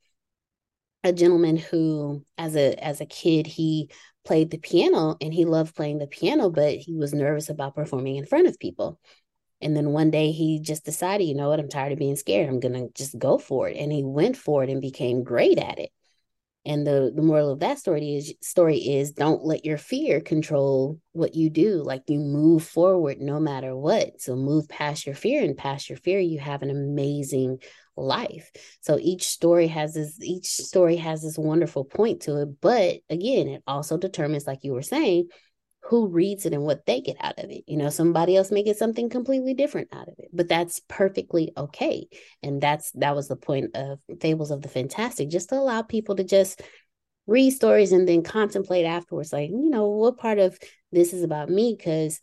a 1.03 1.13
gentleman 1.13 1.57
who 1.57 2.23
as 2.37 2.55
a 2.55 2.73
as 2.83 2.99
a 2.99 3.05
kid 3.05 3.47
he 3.47 3.89
played 4.25 4.51
the 4.51 4.57
piano 4.57 5.15
and 5.21 5.33
he 5.33 5.45
loved 5.45 5.75
playing 5.75 5.99
the 5.99 6.07
piano, 6.07 6.49
but 6.49 6.75
he 6.75 6.95
was 6.95 7.13
nervous 7.13 7.49
about 7.49 7.75
performing 7.75 8.17
in 8.17 8.25
front 8.25 8.47
of 8.47 8.59
people. 8.59 8.99
And 9.61 9.75
then 9.75 9.91
one 9.91 10.11
day 10.11 10.31
he 10.31 10.59
just 10.59 10.85
decided, 10.85 11.25
you 11.25 11.33
know 11.33 11.49
what, 11.49 11.59
I'm 11.59 11.69
tired 11.69 11.93
of 11.93 11.99
being 11.99 12.15
scared. 12.15 12.47
I'm 12.47 12.59
going 12.59 12.73
to 12.73 12.89
just 12.93 13.17
go 13.17 13.37
for 13.37 13.69
it. 13.69 13.77
And 13.77 13.91
he 13.91 14.03
went 14.03 14.37
for 14.37 14.63
it 14.63 14.69
and 14.69 14.81
became 14.81 15.23
great 15.23 15.57
at 15.57 15.79
it. 15.79 15.89
And 16.67 16.85
the 16.85 17.13
the 17.15 17.21
moral 17.21 17.49
of 17.49 17.61
that 17.61 17.79
story 17.79 18.15
is 18.15 18.33
story 18.41 18.77
is 18.77 19.13
don't 19.13 19.45
let 19.45 19.63
your 19.63 19.77
fear 19.77 20.19
control 20.19 20.99
what 21.13 21.33
you 21.33 21.49
do. 21.49 21.81
Like 21.81 22.03
you 22.07 22.19
move 22.19 22.61
forward 22.63 23.21
no 23.21 23.39
matter 23.39 23.73
what. 23.73 24.21
So 24.21 24.35
move 24.35 24.67
past 24.67 25.05
your 25.05 25.15
fear 25.15 25.41
and 25.43 25.57
past 25.57 25.89
your 25.89 25.97
fear, 25.97 26.19
you 26.19 26.39
have 26.39 26.63
an 26.63 26.69
amazing 26.69 27.59
life. 27.95 28.51
So 28.81 28.99
each 28.99 29.29
story 29.29 29.67
has 29.67 29.93
this 29.93 30.19
each 30.21 30.47
story 30.47 30.97
has 30.97 31.23
this 31.23 31.37
wonderful 31.37 31.85
point 31.85 32.23
to 32.23 32.41
it. 32.41 32.49
But 32.59 32.97
again, 33.09 33.47
it 33.47 33.63
also 33.65 33.97
determines, 33.97 34.45
like 34.45 34.65
you 34.65 34.73
were 34.73 34.81
saying, 34.81 35.29
who 35.87 36.07
reads 36.07 36.45
it 36.45 36.53
and 36.53 36.63
what 36.63 36.85
they 36.85 36.99
get 36.99 37.15
out 37.21 37.39
of 37.39 37.49
it. 37.49 37.63
You 37.65 37.77
know, 37.77 37.89
somebody 37.89 38.35
else 38.35 38.51
may 38.51 38.61
get 38.61 38.77
something 38.77 39.09
completely 39.09 39.53
different 39.53 39.93
out 39.93 40.09
of 40.09 40.15
it, 40.17 40.29
but 40.33 40.49
that's 40.49 40.81
perfectly 40.89 41.53
okay. 41.55 42.07
And 42.43 42.61
that's 42.61 42.91
that 42.91 43.15
was 43.15 43.29
the 43.29 43.37
point 43.37 43.71
of 43.73 43.99
Fables 44.19 44.51
of 44.51 44.61
the 44.61 44.67
Fantastic, 44.67 45.29
just 45.29 45.49
to 45.49 45.55
allow 45.55 45.81
people 45.83 46.17
to 46.17 46.25
just 46.25 46.61
read 47.25 47.51
stories 47.51 47.93
and 47.93 48.07
then 48.07 48.21
contemplate 48.21 48.85
afterwards, 48.85 49.31
like, 49.31 49.49
you 49.49 49.69
know, 49.69 49.87
what 49.87 50.17
part 50.17 50.39
of 50.39 50.57
this 50.91 51.13
is 51.13 51.23
about 51.23 51.49
me? 51.49 51.73
Because 51.77 52.19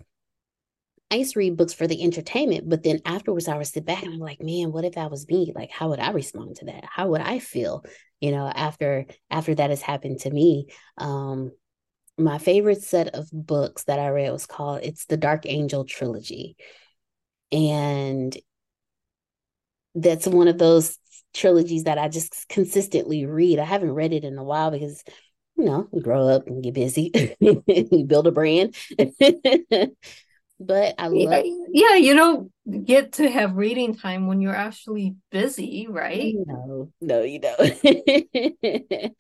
I 1.11 1.17
used 1.17 1.33
to 1.33 1.39
read 1.39 1.57
books 1.57 1.73
for 1.73 1.87
the 1.87 2.03
entertainment, 2.03 2.69
but 2.69 2.83
then 2.83 3.01
afterwards 3.07 3.49
I 3.49 3.57
would 3.57 3.67
sit 3.67 3.87
back 3.87 4.03
and 4.03 4.13
I'm 4.13 4.21
like, 4.21 4.43
man, 4.43 4.73
what 4.73 4.85
if 4.85 4.95
that 4.95 5.11
was 5.11 5.27
me? 5.29 5.53
Like, 5.55 5.71
how 5.71 5.89
would 5.89 6.01
I 6.01 6.11
respond 6.11 6.57
to 6.57 6.67
that? 6.67 6.85
How 6.85 7.09
would 7.09 7.21
I 7.23 7.39
feel? 7.39 7.85
You 8.21 8.33
know, 8.33 8.47
after 8.47 9.07
after 9.31 9.55
that 9.55 9.71
has 9.71 9.81
happened 9.81 10.21
to 10.21 10.31
me. 10.31 10.67
Um, 10.99 11.53
my 12.17 12.39
favorite 12.39 12.83
set 12.83 13.15
of 13.15 13.29
books 13.33 13.85
that 13.85 13.99
I 13.99 14.09
read 14.09 14.31
was 14.31 14.47
called 14.47 14.81
it's 14.83 15.07
the 15.07 15.17
Dark 15.17 15.47
Angel 15.47 15.85
trilogy. 15.85 16.57
And 17.51 18.37
that's 19.95 20.27
one 20.27 20.49
of 20.49 20.59
those 20.59 20.99
trilogies 21.33 21.85
that 21.85 21.99
I 21.99 22.09
just 22.09 22.49
consistently 22.49 23.27
read. 23.27 23.59
I 23.59 23.65
haven't 23.65 23.93
read 23.93 24.13
it 24.13 24.25
in 24.25 24.39
a 24.39 24.45
while 24.45 24.71
because 24.71 25.03
you 25.57 25.65
know, 25.67 25.89
you 25.93 26.01
grow 26.01 26.29
up 26.29 26.47
and 26.47 26.63
get 26.63 26.75
busy, 26.75 27.13
you 27.41 28.05
build 28.07 28.27
a 28.27 28.33
brand. 28.33 28.75
but 28.99 30.95
I 30.99 31.09
love 31.09 31.45
Yeah, 31.73 31.95
you 31.95 32.15
don't 32.15 32.51
get 32.85 33.13
to 33.15 33.31
have 33.31 33.55
reading 33.57 33.95
time 33.97 34.27
when 34.27 34.41
you're 34.41 34.55
actually 34.55 35.15
busy, 35.31 35.87
right? 35.89 36.35
No, 36.47 36.91
no, 37.01 37.23
you 37.23 37.39
don't. 37.39 39.15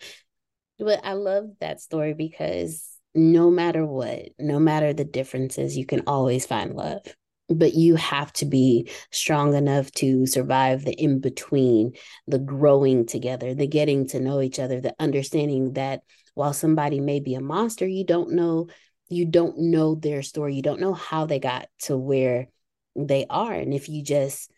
But 0.78 1.00
I 1.04 1.12
love 1.12 1.50
that 1.61 1.81
story 1.81 2.14
because 2.14 2.88
no 3.14 3.50
matter 3.50 3.87
what, 3.87 4.31
no 4.38 4.59
matter 4.59 4.93
the 4.93 5.04
differences, 5.04 5.76
you 5.76 5.87
can 5.87 6.02
always 6.07 6.47
find 6.47 6.75
love. 6.75 7.02
But 7.49 7.75
you 7.75 7.97
have 7.97 8.33
to 8.35 8.47
be 8.47 8.90
strong 9.12 9.54
enough 9.54 9.90
to 9.93 10.26
survive 10.26 10.85
the 10.85 10.93
in 10.93 11.21
between, 11.21 11.93
the 12.26 12.38
growing 12.38 13.07
together, 13.07 13.54
the 13.54 13.66
getting 13.66 14.09
to 14.09 14.21
know 14.21 14.40
each 14.40 14.59
other, 14.59 14.81
the 14.81 14.95
understanding 14.99 15.75
that 15.75 16.02
while 16.35 16.54
somebody 16.54 17.00
may 17.00 17.21
be 17.21 17.35
a 17.35 17.40
monster, 17.40 17.87
you 17.87 18.04
don't 18.04 18.33
know 18.33 18.69
you 19.09 19.26
don't 19.26 19.59
know 19.59 19.95
their 19.95 20.23
story. 20.23 20.54
You 20.54 20.62
don't 20.62 20.81
know 20.81 20.95
how 20.95 21.26
they 21.26 21.38
got 21.38 21.69
to 21.81 21.97
where 21.97 22.49
they 22.97 23.26
are. 23.28 23.52
And 23.52 23.75
if 23.75 23.88
you 23.88 24.02
just 24.02 24.50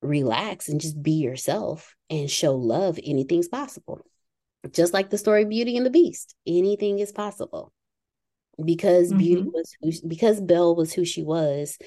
relax 0.00 0.68
and 0.68 0.80
just 0.80 1.02
be 1.02 1.12
yourself 1.12 1.96
and 2.08 2.30
show 2.30 2.54
love, 2.54 2.98
anything's 3.02 3.48
possible 3.48 4.06
just 4.72 4.92
like 4.92 5.10
the 5.10 5.18
story 5.18 5.44
Beauty 5.44 5.76
and 5.76 5.86
the 5.86 5.90
Beast, 5.90 6.34
anything 6.46 6.98
is 6.98 7.12
possible. 7.12 7.72
Because 8.62 9.10
mm-hmm. 9.10 9.18
Beauty 9.18 9.48
was 9.52 9.76
who, 9.80 10.08
because 10.08 10.40
Belle 10.40 10.74
was 10.74 10.92
who 10.92 11.04
she 11.04 11.22
was, 11.22 11.78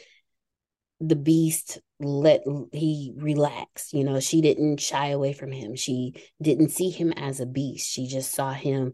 the 0.99 1.15
Beast 1.15 1.79
let 1.99 2.43
he 2.71 3.13
relax. 3.15 3.93
You 3.93 4.03
know, 4.03 4.19
she 4.19 4.41
didn't 4.41 4.79
shy 4.79 5.07
away 5.07 5.33
from 5.33 5.51
him. 5.51 5.75
She 5.75 6.13
didn't 6.41 6.69
see 6.69 6.89
him 6.89 7.13
as 7.13 7.39
a 7.39 7.45
beast. 7.45 7.89
She 7.89 8.07
just 8.07 8.31
saw 8.33 8.51
him. 8.51 8.93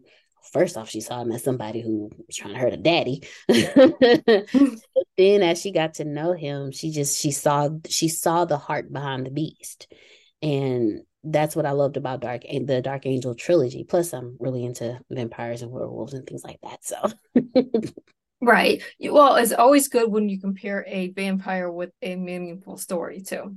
First 0.52 0.76
off, 0.76 0.88
she 0.88 1.00
saw 1.00 1.22
him 1.22 1.32
as 1.32 1.44
somebody 1.44 1.80
who 1.80 2.10
was 2.26 2.36
trying 2.36 2.54
to 2.54 2.60
hurt 2.60 2.72
a 2.72 2.76
daddy. 2.76 3.22
then, 3.48 5.42
as 5.42 5.60
she 5.60 5.72
got 5.72 5.94
to 5.94 6.04
know 6.04 6.32
him, 6.32 6.72
she 6.72 6.90
just 6.90 7.18
she 7.18 7.32
saw 7.32 7.68
she 7.88 8.08
saw 8.08 8.44
the 8.44 8.56
heart 8.56 8.92
behind 8.92 9.26
the 9.26 9.30
beast, 9.30 9.92
and 10.40 11.02
that's 11.24 11.56
what 11.56 11.66
I 11.66 11.72
loved 11.72 11.96
about 11.96 12.20
Dark 12.20 12.42
and 12.48 12.66
the 12.66 12.80
Dark 12.80 13.06
Angel 13.06 13.34
trilogy. 13.34 13.84
Plus, 13.84 14.12
I'm 14.12 14.36
really 14.38 14.64
into 14.64 14.98
vampires 15.10 15.62
and 15.62 15.70
werewolves 15.70 16.14
and 16.14 16.26
things 16.26 16.44
like 16.44 16.60
that. 16.62 16.84
So, 16.84 17.10
right. 18.40 18.82
Well, 19.00 19.36
it's 19.36 19.52
always 19.52 19.88
good 19.88 20.10
when 20.10 20.28
you 20.28 20.40
compare 20.40 20.84
a 20.86 21.10
vampire 21.10 21.70
with 21.70 21.90
a 22.02 22.16
meaningful 22.16 22.76
story 22.76 23.20
too. 23.20 23.56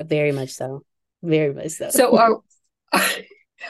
Very 0.00 0.32
much 0.32 0.50
so. 0.50 0.84
Very 1.22 1.52
much 1.52 1.70
so. 1.70 1.90
So, 1.90 2.18
are 2.18 2.40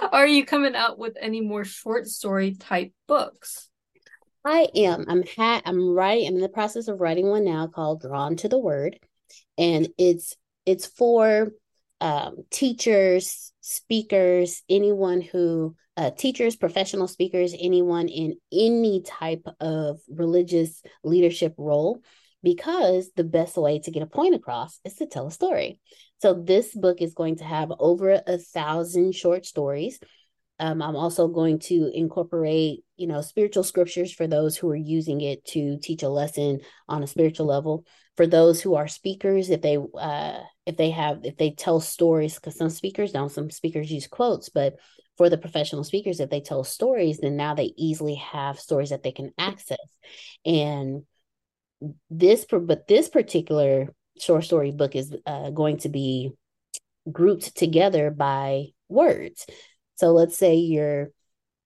are 0.12 0.26
you 0.26 0.44
coming 0.44 0.74
out 0.74 0.98
with 0.98 1.16
any 1.20 1.40
more 1.40 1.64
short 1.64 2.06
story 2.06 2.54
type 2.54 2.92
books? 3.06 3.68
I 4.44 4.68
am. 4.74 5.06
I'm 5.08 5.22
ha- 5.36 5.62
I'm 5.64 5.94
writing. 5.94 6.28
I'm 6.28 6.34
in 6.34 6.40
the 6.40 6.48
process 6.48 6.88
of 6.88 7.00
writing 7.00 7.28
one 7.28 7.44
now 7.44 7.66
called 7.66 8.02
"Drawn 8.02 8.36
to 8.36 8.48
the 8.48 8.58
Word," 8.58 8.98
and 9.56 9.88
it's 9.96 10.34
it's 10.66 10.86
for 10.86 11.50
um, 12.00 12.36
teachers, 12.50 13.52
speakers, 13.60 14.62
anyone 14.68 15.20
who, 15.20 15.74
uh, 15.96 16.10
teachers, 16.10 16.56
professional 16.56 17.08
speakers, 17.08 17.54
anyone 17.58 18.08
in 18.08 18.36
any 18.52 19.02
type 19.02 19.46
of 19.60 20.00
religious 20.08 20.82
leadership 21.02 21.54
role, 21.56 22.00
because 22.42 23.10
the 23.16 23.24
best 23.24 23.56
way 23.56 23.78
to 23.78 23.90
get 23.90 24.02
a 24.02 24.06
point 24.06 24.34
across 24.34 24.78
is 24.84 24.94
to 24.96 25.06
tell 25.06 25.28
a 25.28 25.30
story. 25.30 25.80
So 26.20 26.34
this 26.34 26.74
book 26.74 27.00
is 27.00 27.14
going 27.14 27.36
to 27.36 27.44
have 27.44 27.72
over 27.78 28.20
a 28.26 28.38
thousand 28.38 29.14
short 29.14 29.46
stories. 29.46 29.98
Um, 30.60 30.82
I'm 30.82 30.94
also 30.94 31.26
going 31.26 31.58
to 31.60 31.90
incorporate, 31.92 32.84
you 32.96 33.06
know, 33.06 33.22
spiritual 33.22 33.64
scriptures 33.64 34.12
for 34.12 34.26
those 34.26 34.56
who 34.56 34.70
are 34.70 34.76
using 34.76 35.20
it 35.20 35.44
to 35.46 35.78
teach 35.78 36.02
a 36.02 36.08
lesson 36.08 36.60
on 36.88 37.02
a 37.02 37.08
spiritual 37.08 37.46
level. 37.46 37.84
For 38.16 38.26
those 38.26 38.60
who 38.60 38.74
are 38.74 38.86
speakers, 38.86 39.50
if 39.50 39.62
they 39.62 39.78
uh, 39.98 40.40
if 40.66 40.76
they 40.76 40.90
have 40.90 41.20
if 41.24 41.36
they 41.36 41.50
tell 41.50 41.80
stories, 41.80 42.36
because 42.36 42.56
some 42.56 42.70
speakers 42.70 43.12
don't, 43.12 43.30
some 43.30 43.50
speakers 43.50 43.90
use 43.90 44.06
quotes, 44.06 44.48
but 44.48 44.76
for 45.16 45.28
the 45.28 45.38
professional 45.38 45.84
speakers, 45.84 46.20
if 46.20 46.30
they 46.30 46.40
tell 46.40 46.64
stories, 46.64 47.18
then 47.18 47.36
now 47.36 47.54
they 47.54 47.72
easily 47.76 48.16
have 48.16 48.58
stories 48.58 48.90
that 48.90 49.02
they 49.02 49.12
can 49.12 49.32
access. 49.38 49.78
And 50.44 51.04
this, 52.10 52.46
but 52.50 52.88
this 52.88 53.08
particular 53.08 53.94
short 54.18 54.44
story 54.44 54.72
book 54.72 54.96
is 54.96 55.14
uh, 55.26 55.50
going 55.50 55.78
to 55.78 55.88
be 55.88 56.32
grouped 57.10 57.56
together 57.56 58.10
by 58.10 58.66
words. 58.88 59.46
So 59.96 60.12
let's 60.12 60.36
say 60.36 60.56
you're 60.56 61.10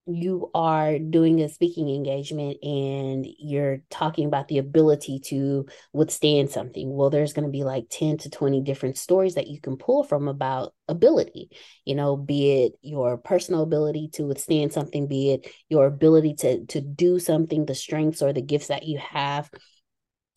you 0.09 0.51
are 0.55 0.99
doing 0.99 1.43
a 1.43 1.49
speaking 1.49 1.89
engagement 1.91 2.57
and 2.63 3.27
you're 3.39 3.83
talking 3.91 4.27
about 4.27 4.49
the 4.49 4.59
ability 4.59 5.21
to 5.21 5.67
withstand 5.93 6.51
something 6.51 6.95
well 6.95 7.11
there's 7.11 7.35
going 7.35 7.47
to 7.47 7.53
be 7.53 7.63
like 7.65 7.85
10 7.91 8.17
to 8.17 8.31
20 8.31 8.63
different 8.63 8.97
stories 8.97 9.35
that 9.35 9.49
you 9.49 9.61
can 9.61 9.77
pull 9.77 10.03
from 10.03 10.27
about 10.27 10.73
ability 10.89 11.51
you 11.85 11.95
know 11.95 12.17
be 12.17 12.65
it 12.65 12.73
your 12.81 13.19
personal 13.19 13.63
ability 13.63 14.09
to 14.13 14.25
withstand 14.25 14.73
something 14.73 15.07
be 15.07 15.33
it 15.33 15.53
your 15.69 15.87
ability 15.87 16.35
to 16.35 16.65
to 16.67 16.81
do 16.81 17.19
something 17.19 17.67
the 17.67 17.75
strengths 17.75 18.23
or 18.23 18.33
the 18.33 18.43
gifts 18.43 18.69
that 18.69 18.85
you 18.85 18.99
have. 18.99 19.51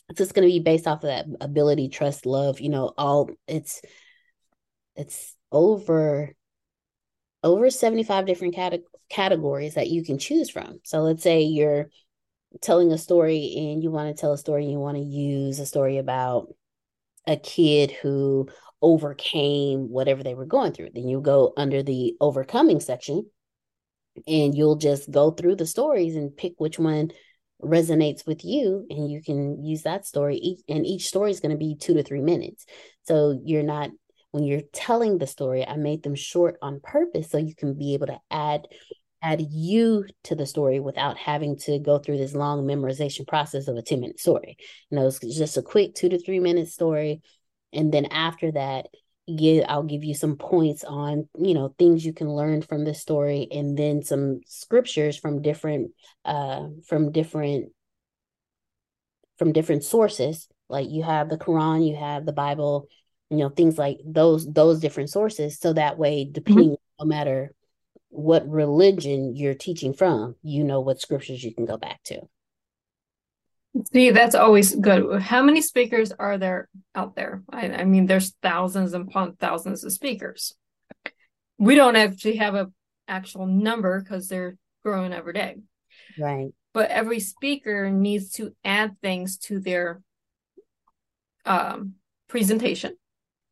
It's 0.09 0.17
just 0.17 0.33
going 0.33 0.47
to 0.47 0.51
be 0.51 0.59
based 0.59 0.87
off 0.87 1.03
of 1.03 1.09
that 1.09 1.25
ability 1.39 1.87
trust 1.87 2.25
love 2.25 2.59
you 2.59 2.69
know 2.69 2.93
all 2.97 3.29
it's 3.47 3.81
it's 4.95 5.35
over 5.51 6.33
over 7.43 7.69
75 7.69 8.25
different 8.25 8.55
cate- 8.55 8.83
categories 9.11 9.75
that 9.75 9.89
you 9.89 10.03
can 10.03 10.17
choose 10.17 10.49
from. 10.49 10.79
So 10.83 11.01
let's 11.01 11.23
say 11.23 11.41
you're 11.41 11.89
telling 12.61 12.91
a 12.91 12.97
story 12.97 13.53
and 13.57 13.83
you 13.83 13.91
want 13.91 14.15
to 14.15 14.19
tell 14.19 14.33
a 14.33 14.37
story 14.37 14.63
and 14.63 14.71
you 14.71 14.79
want 14.79 14.97
to 14.97 15.03
use 15.03 15.59
a 15.59 15.65
story 15.65 15.97
about 15.97 16.47
a 17.27 17.37
kid 17.37 17.91
who 17.91 18.47
overcame 18.81 19.89
whatever 19.89 20.23
they 20.23 20.33
were 20.33 20.45
going 20.45 20.73
through. 20.73 20.89
Then 20.93 21.07
you 21.07 21.21
go 21.21 21.53
under 21.55 21.83
the 21.83 22.15
overcoming 22.19 22.79
section 22.79 23.29
and 24.27 24.55
you'll 24.55 24.77
just 24.77 25.11
go 25.11 25.31
through 25.31 25.55
the 25.55 25.67
stories 25.67 26.15
and 26.15 26.35
pick 26.35 26.53
which 26.57 26.79
one 26.79 27.11
resonates 27.61 28.25
with 28.25 28.43
you 28.43 28.87
and 28.89 29.09
you 29.11 29.21
can 29.21 29.63
use 29.63 29.83
that 29.83 30.05
story 30.05 30.57
and 30.67 30.85
each 30.85 31.07
story 31.07 31.29
is 31.29 31.39
going 31.39 31.51
to 31.51 31.57
be 31.57 31.75
2 31.75 31.93
to 31.93 32.03
3 32.03 32.21
minutes. 32.21 32.65
So 33.03 33.39
you're 33.45 33.63
not 33.63 33.91
when 34.31 34.45
you're 34.45 34.61
telling 34.73 35.17
the 35.17 35.27
story, 35.27 35.67
I 35.67 35.75
made 35.75 36.03
them 36.03 36.15
short 36.15 36.57
on 36.61 36.79
purpose 36.81 37.29
so 37.29 37.37
you 37.37 37.53
can 37.53 37.77
be 37.77 37.93
able 37.93 38.07
to 38.07 38.19
add 38.31 38.65
add 39.21 39.41
you 39.41 40.05
to 40.23 40.35
the 40.35 40.45
story 40.45 40.79
without 40.79 41.17
having 41.17 41.57
to 41.57 41.79
go 41.79 41.99
through 41.99 42.17
this 42.17 42.33
long 42.33 42.65
memorization 42.65 43.27
process 43.27 43.67
of 43.67 43.77
a 43.77 43.81
10 43.81 43.99
minute 43.99 44.19
story. 44.19 44.57
You 44.89 44.97
know, 44.97 45.07
it's 45.07 45.19
just 45.19 45.57
a 45.57 45.61
quick 45.61 45.95
two 45.95 46.09
to 46.09 46.19
three 46.19 46.39
minute 46.39 46.69
story. 46.69 47.21
And 47.73 47.93
then 47.93 48.05
after 48.07 48.51
that, 48.53 48.87
give 49.37 49.65
I'll 49.67 49.83
give 49.83 50.03
you 50.03 50.13
some 50.13 50.37
points 50.37 50.83
on, 50.83 51.29
you 51.37 51.53
know, 51.53 51.73
things 51.77 52.05
you 52.05 52.13
can 52.13 52.29
learn 52.29 52.61
from 52.61 52.83
the 52.83 52.93
story 52.93 53.47
and 53.51 53.77
then 53.77 54.03
some 54.03 54.41
scriptures 54.45 55.17
from 55.17 55.41
different 55.41 55.91
uh 56.25 56.67
from 56.87 57.11
different 57.11 57.71
from 59.37 59.53
different 59.53 59.83
sources. 59.83 60.47
Like 60.67 60.89
you 60.89 61.03
have 61.03 61.29
the 61.29 61.37
Quran, 61.37 61.87
you 61.87 61.95
have 61.95 62.25
the 62.25 62.33
Bible, 62.33 62.87
you 63.31 63.37
know 63.37 63.49
things 63.49 63.77
like 63.77 63.97
those 64.05 64.45
those 64.51 64.79
different 64.79 65.09
sources 65.09 65.57
so 65.57 65.73
that 65.73 65.97
way 65.97 66.23
mm-hmm. 66.23 66.33
depending 66.33 66.69
mm-hmm. 66.71 67.03
no 67.03 67.05
matter 67.05 67.53
what 68.11 68.47
religion 68.47 69.35
you're 69.35 69.53
teaching 69.53 69.93
from 69.93 70.35
you 70.43 70.63
know 70.63 70.81
what 70.81 70.99
scriptures 70.99 71.43
you 71.43 71.53
can 71.53 71.65
go 71.65 71.77
back 71.77 72.03
to. 72.03 72.21
See 73.93 74.11
that's 74.11 74.35
always 74.35 74.75
good. 74.75 75.21
How 75.21 75.41
many 75.41 75.61
speakers 75.61 76.11
are 76.11 76.37
there 76.37 76.67
out 76.93 77.15
there? 77.15 77.41
I, 77.49 77.69
I 77.69 77.83
mean 77.85 78.05
there's 78.05 78.35
thousands 78.41 78.93
and 78.93 79.09
thousands 79.39 79.83
of 79.83 79.93
speakers. 79.93 80.53
We 81.57 81.75
don't 81.75 81.95
actually 81.95 82.37
have 82.37 82.55
a 82.55 82.71
actual 83.07 83.45
number 83.45 84.01
because 84.01 84.27
they're 84.27 84.57
growing 84.83 85.13
every 85.13 85.33
day. 85.33 85.57
Right. 86.19 86.51
But 86.73 86.89
every 86.89 87.19
speaker 87.19 87.89
needs 87.89 88.31
to 88.33 88.53
add 88.63 88.95
things 89.01 89.37
to 89.39 89.59
their 89.59 90.01
um, 91.45 91.95
presentation. 92.27 92.95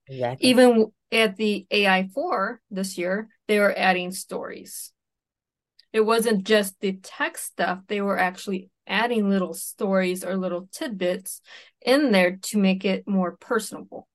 Exactly. 0.07 0.49
Even 0.49 0.91
at 1.11 1.35
the 1.37 1.65
AI4 1.71 2.57
this 2.71 2.97
year, 2.97 3.29
they 3.49 3.59
were 3.59 3.73
adding 3.75 4.11
stories. 4.11 4.93
It 5.91 6.01
wasn't 6.01 6.43
just 6.43 6.79
the 6.79 6.99
text 7.01 7.45
stuff, 7.45 7.79
they 7.87 7.99
were 7.99 8.19
actually 8.19 8.69
adding 8.85 9.27
little 9.27 9.55
stories 9.55 10.23
or 10.23 10.37
little 10.37 10.69
tidbits 10.71 11.41
in 11.81 12.11
there 12.11 12.37
to 12.43 12.59
make 12.59 12.85
it 12.85 13.07
more 13.07 13.37
personable. 13.37 14.07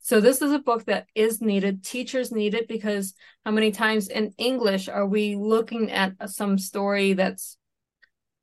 So 0.00 0.20
this 0.20 0.42
is 0.42 0.50
a 0.50 0.58
book 0.58 0.86
that 0.86 1.06
is 1.14 1.40
needed. 1.40 1.84
Teachers 1.84 2.32
need 2.32 2.54
it 2.54 2.66
because 2.66 3.14
how 3.44 3.52
many 3.52 3.70
times 3.70 4.08
in 4.08 4.34
English 4.36 4.88
are 4.88 5.06
we 5.06 5.36
looking 5.36 5.92
at 5.92 6.30
some 6.30 6.58
story 6.58 7.12
that's 7.12 7.56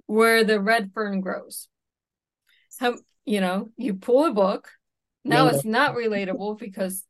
where 0.05 0.45
the 0.45 0.61
red 0.61 0.91
fern 0.93 1.19
grows? 1.19 1.67
How 2.79 2.95
you 3.25 3.41
know, 3.41 3.71
you 3.75 3.95
pull 3.95 4.23
a 4.23 4.31
book, 4.31 4.69
now 5.25 5.47
it's 5.47 5.65
not 5.65 5.95
relatable 5.95 6.57
because 6.57 7.03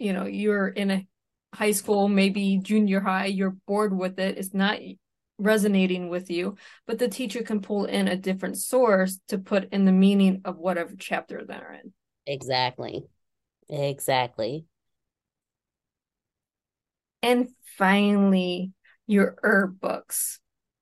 you 0.00 0.12
know 0.12 0.24
you're 0.24 0.66
in 0.66 0.90
a 0.90 1.06
high 1.54 1.70
school 1.70 2.08
maybe 2.08 2.58
junior 2.62 3.00
high 3.00 3.26
you're 3.26 3.56
bored 3.66 3.96
with 3.96 4.18
it 4.18 4.38
it's 4.38 4.54
not 4.54 4.78
resonating 5.38 6.08
with 6.08 6.30
you 6.30 6.56
but 6.86 6.98
the 6.98 7.08
teacher 7.08 7.42
can 7.42 7.60
pull 7.60 7.84
in 7.84 8.08
a 8.08 8.16
different 8.16 8.56
source 8.56 9.18
to 9.28 9.38
put 9.38 9.72
in 9.72 9.84
the 9.84 9.92
meaning 9.92 10.40
of 10.44 10.56
whatever 10.56 10.92
chapter 10.98 11.44
they're 11.44 11.78
in 11.82 11.92
exactly 12.26 13.04
exactly 13.68 14.64
and 17.22 17.48
finally 17.76 18.72
your 19.06 19.36
herb 19.42 19.80
books 19.80 20.38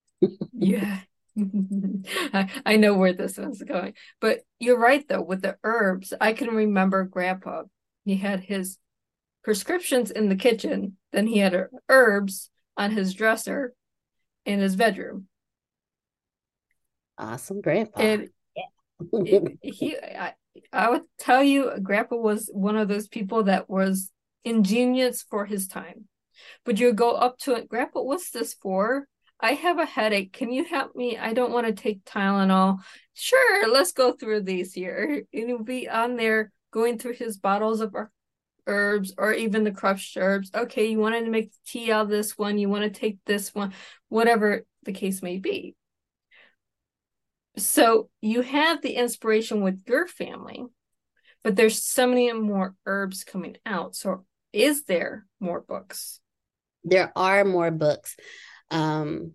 yeah 0.53 1.01
I 1.37 2.77
know 2.77 2.95
where 2.95 3.13
this 3.13 3.39
one's 3.39 3.63
going. 3.63 3.95
But 4.21 4.41
you're 4.59 4.79
right, 4.79 5.07
though, 5.09 5.23
with 5.23 5.43
the 5.43 5.57
herbs. 5.63 6.13
I 6.21 6.33
can 6.33 6.49
remember 6.49 7.05
Grandpa. 7.05 7.65
He 8.05 8.17
had 8.17 8.41
his 8.41 8.77
prescriptions 9.42 10.11
in 10.11 10.29
the 10.29 10.37
kitchen, 10.37 10.96
then 11.12 11.26
he 11.26 11.38
had 11.38 11.68
herbs 11.88 12.50
on 12.76 12.90
his 12.90 13.14
dresser 13.14 13.74
in 14.44 14.61
his 14.61 14.76
bedroom. 14.76 15.26
Awesome, 17.18 17.61
Grandpa. 17.61 18.00
And 18.00 18.29
it, 19.12 19.59
he, 19.62 19.96
I, 19.96 20.35
I 20.72 20.90
would 20.90 21.03
tell 21.18 21.42
you, 21.42 21.72
Grandpa 21.83 22.16
was 22.16 22.50
one 22.53 22.76
of 22.76 22.88
those 22.88 23.09
people 23.09 23.44
that 23.44 23.68
was 23.68 24.11
ingenious 24.44 25.22
for 25.22 25.44
his 25.44 25.66
time. 25.68 26.07
But 26.64 26.81
you 26.81 26.92
go 26.92 27.12
up 27.12 27.38
to 27.40 27.55
it, 27.55 27.68
Grandpa, 27.68 28.00
what's 28.03 28.31
this 28.31 28.55
for? 28.55 29.07
I 29.38 29.53
have 29.53 29.79
a 29.79 29.87
headache. 29.87 30.33
Can 30.33 30.53
you 30.53 30.64
help 30.64 30.94
me? 30.94 31.16
I 31.16 31.33
don't 31.33 31.53
want 31.53 31.66
to 31.66 31.72
take 31.72 32.05
Tylenol. 32.05 32.79
Sure, 33.14 33.70
let's 33.70 33.92
go 33.92 34.12
through 34.12 34.42
these 34.42 34.72
here. 34.72 35.24
And 35.33 35.48
he'll 35.48 35.62
be 35.62 35.88
on 35.88 36.16
there 36.16 36.53
going 36.70 36.98
through 36.98 37.14
his 37.14 37.38
bottles 37.38 37.81
of 37.81 37.94
herbs 38.66 39.14
or 39.16 39.33
even 39.33 39.64
the 39.64 39.70
crushed 39.70 40.16
herbs. 40.16 40.51
Okay, 40.55 40.90
you 40.90 40.99
wanted 40.99 41.25
to 41.25 41.31
make 41.31 41.53
tea 41.66 41.92
out 41.92 42.03
of 42.03 42.09
this 42.09 42.37
one, 42.38 42.59
you 42.59 42.68
want 42.68 42.85
to 42.85 43.01
take 43.01 43.18
this 43.27 43.55
one, 43.55 43.73
whatever 44.09 44.64
the 44.85 44.92
case 44.92 45.23
may 45.23 45.38
be. 45.38 45.75
So 47.57 48.09
you 48.20 48.42
have 48.42 48.81
the 48.81 48.94
inspiration 48.94 49.61
with 49.61 49.83
your 49.87 50.07
family, 50.07 50.64
but 51.42 51.57
there's 51.57 51.85
so 51.85 52.07
many 52.07 52.33
more 52.33 52.75
herbs 52.87 53.25
coming 53.25 53.57
out. 53.66 53.96
So 53.96 54.25
is 54.53 54.85
there 54.85 55.27
more 55.40 55.61
books? 55.61 56.20
There 56.85 57.12
are 57.14 57.44
more 57.44 57.70
books 57.70 58.16
um 58.70 59.33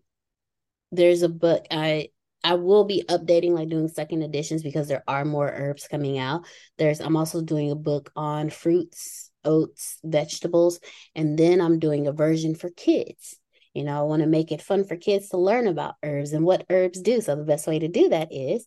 there's 0.91 1.21
a 1.21 1.29
book 1.29 1.65
i 1.71 2.09
i 2.45 2.53
will 2.53 2.85
be 2.85 3.03
updating 3.09 3.51
like 3.51 3.67
doing 3.69 3.87
second 3.87 4.21
editions 4.21 4.61
because 4.63 4.87
there 4.87 5.03
are 5.07 5.25
more 5.25 5.49
herbs 5.49 5.87
coming 5.87 6.17
out. 6.17 6.45
There's 6.77 7.01
i'm 7.01 7.17
also 7.17 7.41
doing 7.41 7.71
a 7.71 7.75
book 7.75 8.11
on 8.15 8.49
fruits 8.49 9.31
oats 9.43 9.99
vegetables 10.03 10.79
and 11.15 11.37
then 11.37 11.59
i'm 11.59 11.79
doing 11.79 12.07
a 12.07 12.13
version 12.13 12.55
for 12.55 12.69
kids. 12.69 13.37
You 13.73 13.83
know 13.83 13.99
i 13.99 14.03
want 14.03 14.21
to 14.21 14.27
make 14.27 14.51
it 14.51 14.61
fun 14.61 14.85
for 14.85 14.95
kids 14.95 15.29
to 15.29 15.37
learn 15.37 15.67
about 15.67 15.95
herbs 16.03 16.31
and 16.33 16.45
what 16.45 16.65
herbs 16.69 17.01
do. 17.01 17.19
So 17.19 17.35
the 17.35 17.43
best 17.43 17.67
way 17.67 17.79
to 17.79 17.87
do 17.87 18.09
that 18.09 18.29
is 18.31 18.65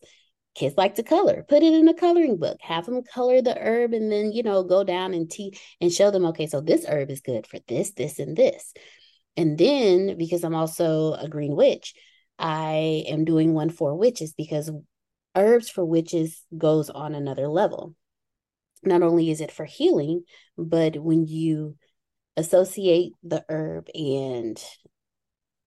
kids 0.55 0.75
like 0.77 0.95
to 0.95 1.03
color. 1.03 1.45
Put 1.47 1.63
it 1.63 1.73
in 1.73 1.87
a 1.87 1.93
coloring 1.93 2.37
book. 2.37 2.57
Have 2.61 2.85
them 2.85 3.01
color 3.03 3.41
the 3.41 3.57
herb 3.57 3.93
and 3.93 4.11
then 4.11 4.33
you 4.33 4.43
know 4.43 4.63
go 4.63 4.83
down 4.83 5.13
and 5.13 5.31
tea 5.31 5.57
and 5.79 5.91
show 5.91 6.11
them 6.11 6.25
okay 6.25 6.47
so 6.47 6.59
this 6.59 6.85
herb 6.85 7.09
is 7.09 7.21
good 7.21 7.47
for 7.47 7.59
this 7.67 7.91
this 7.91 8.19
and 8.19 8.35
this. 8.35 8.73
And 9.37 9.57
then 9.57 10.17
because 10.17 10.43
I'm 10.43 10.55
also 10.55 11.13
a 11.13 11.29
green 11.29 11.55
witch, 11.55 11.93
I 12.39 13.03
am 13.07 13.25
doing 13.25 13.53
one 13.53 13.69
for 13.69 13.95
witches 13.95 14.33
because 14.33 14.71
herbs 15.35 15.69
for 15.69 15.85
witches 15.85 16.41
goes 16.57 16.89
on 16.89 17.13
another 17.13 17.47
level. 17.47 17.95
Not 18.81 19.03
only 19.03 19.29
is 19.29 19.41
it 19.41 19.51
for 19.51 19.65
healing, 19.65 20.23
but 20.57 20.97
when 20.97 21.27
you 21.27 21.75
associate 22.37 23.11
the 23.23 23.43
herb 23.49 23.89
and 23.93 24.61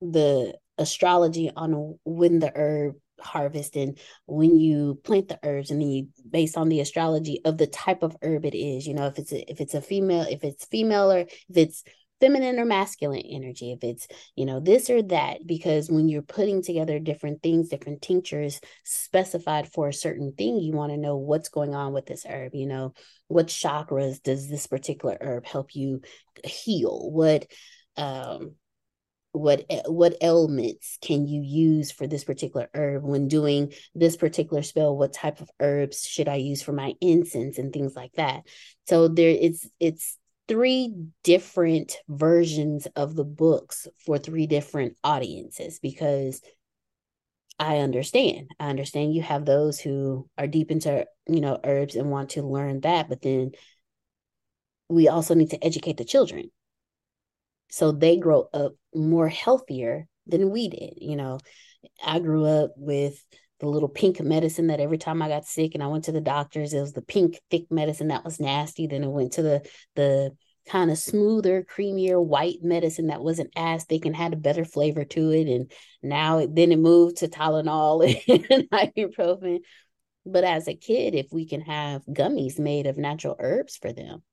the 0.01 0.59
astrology 0.79 1.51
on 1.55 1.99
when 2.05 2.39
the 2.39 2.51
herb 2.55 2.95
harvest 3.21 3.77
and 3.77 3.99
when 4.27 4.59
you 4.59 4.99
plant 5.05 5.29
the 5.29 5.39
herbs 5.45 5.71
and 5.71 5.81
then 5.81 5.89
you 5.89 6.09
based 6.29 6.57
on 6.57 6.69
the 6.69 6.81
astrology 6.81 7.41
of 7.45 7.57
the 7.57 7.67
type 7.69 8.03
of 8.03 8.17
herb 8.23 8.45
it 8.45 8.57
is 8.57 8.87
you 8.87 8.95
know 8.95 9.07
if 9.07 9.19
it's 9.19 9.33
a, 9.33 9.51
if 9.51 9.61
it's 9.61 9.75
a 9.75 9.81
female 9.81 10.27
if 10.29 10.43
it's 10.43 10.65
female 10.65 11.13
or 11.13 11.19
if 11.21 11.29
it's 11.51 11.85
feminine 12.23 12.61
or 12.61 12.65
masculine 12.65 13.25
energy, 13.29 13.73
if 13.73 13.83
it's, 13.83 14.07
you 14.37 14.47
know, 14.47 14.61
this 14.61 14.89
or 14.89 15.03
that, 15.03 15.45
because 15.45 15.91
when 15.91 16.09
you're 16.09 16.23
putting 16.23 16.63
together 16.63 17.01
different 17.01 17.43
things, 17.43 17.69
different 17.69 18.01
tinctures 18.01 18.61
specified 18.85 19.67
for 19.73 19.89
a 19.89 19.93
certain 19.93 20.33
thing, 20.33 20.61
you 20.61 20.71
want 20.73 20.93
to 20.93 20.97
know 20.97 21.17
what's 21.17 21.49
going 21.49 21.75
on 21.75 21.93
with 21.93 22.07
this 22.07 22.25
herb, 22.25 22.55
you 22.55 22.67
know, 22.67 22.95
what 23.27 23.49
chakras 23.49 24.23
does 24.23 24.49
this 24.49 24.69
particular 24.69 25.19
herb 25.21 25.45
help 25.45 25.75
you 25.75 26.01
heal? 26.45 27.11
What, 27.11 27.47
um, 27.97 28.53
what 29.33 29.65
what 29.87 30.15
elements 30.21 30.99
can 31.01 31.27
you 31.27 31.41
use 31.43 31.91
for 31.91 32.07
this 32.07 32.23
particular 32.23 32.69
herb? 32.75 33.03
When 33.03 33.29
doing 33.29 33.73
this 33.95 34.17
particular 34.17 34.63
spell 34.63 34.97
what 34.97 35.15
type 35.15 35.41
of 35.41 35.51
herbs 35.59 36.07
should 36.07 36.29
i 36.29 36.35
use 36.35 36.61
for 36.61 36.73
my 36.73 36.93
incense 37.01 37.59
and 37.59 37.73
things 37.73 37.97
like 37.97 38.13
that? 38.13 38.43
So 38.87 39.09
there 39.09 39.31
it's 39.31 39.67
it's 39.81 40.19
three 40.49 40.95
different 41.23 41.97
versions 42.09 42.87
of 42.97 43.15
the 43.15 43.25
books 43.25 43.87
for 44.05 44.19
three 44.19 44.47
different 44.47 44.97
audiences 45.05 45.79
because 45.81 46.41
I 47.59 47.79
understand. 47.79 48.51
I 48.59 48.71
understand 48.71 49.15
you 49.15 49.23
have 49.23 49.45
those 49.45 49.79
who 49.79 50.29
are 50.37 50.47
deep 50.47 50.71
into, 50.71 51.07
you 51.29 51.41
know, 51.41 51.61
herbs 51.65 51.95
and 51.95 52.11
want 52.11 52.31
to 52.31 52.43
learn 52.43 52.81
that, 52.81 53.09
but 53.09 53.23
then 53.23 53.53
we 54.89 55.09
also 55.09 55.35
need 55.35 55.51
to 55.51 55.65
educate 55.65 55.97
the 55.97 56.05
children 56.05 56.51
so 57.73 57.91
they 57.91 58.19
grow 58.19 58.49
up 58.53 58.75
more 58.95 59.29
healthier 59.29 60.07
than 60.27 60.51
we 60.51 60.69
did. 60.69 60.93
You 60.99 61.17
know, 61.17 61.39
I 62.05 62.19
grew 62.21 62.45
up 62.45 62.73
with 62.77 63.25
the 63.63 63.69
little 63.69 63.89
pink 63.89 64.21
medicine 64.21 64.67
that 64.67 64.81
every 64.81 64.99
time 64.99 65.23
I 65.23 65.29
got 65.29 65.47
sick 65.47 65.75
and 65.75 65.83
I 65.85 65.87
went 65.87 66.05
to 66.05 66.13
the 66.13 66.21
doctors, 66.21 66.75
it 66.75 66.81
was 66.81 66.93
the 66.93 67.01
pink 67.01 67.41
thick 67.49 67.71
medicine 67.71 68.09
that 68.09 68.25
was 68.25 68.41
nasty. 68.41 68.89
Then 68.89 69.05
it 69.05 69.09
went 69.09 69.35
to 69.35 69.43
the 69.43 69.71
the 69.95 70.37
kind 70.67 70.91
of 70.91 70.99
smoother, 70.99 71.63
creamier 71.63 72.23
white 72.23 72.59
medicine 72.63 73.07
that 73.07 73.23
wasn't 73.23 73.53
as 73.55 73.85
thick 73.85 74.05
and 74.05 74.17
had 74.17 74.33
a 74.33 74.37
better 74.37 74.65
flavor 74.65 75.05
to 75.05 75.31
it. 75.31 75.47
And 75.47 75.71
now 76.03 76.39
it, 76.39 76.55
then 76.55 76.73
it 76.73 76.79
moved 76.79 77.19
to 77.19 77.29
Tylenol 77.29 78.03
and 78.51 78.69
ibuprofen. 78.71 79.61
But 80.27 80.43
as 80.43 80.67
a 80.67 80.75
kid, 80.75 81.15
if 81.15 81.29
we 81.31 81.47
can 81.47 81.61
have 81.61 82.05
gummies 82.07 82.59
made 82.59 82.87
of 82.87 82.99
natural 82.99 83.37
herbs 83.39 83.77
for 83.77 83.93
them, 83.93 84.25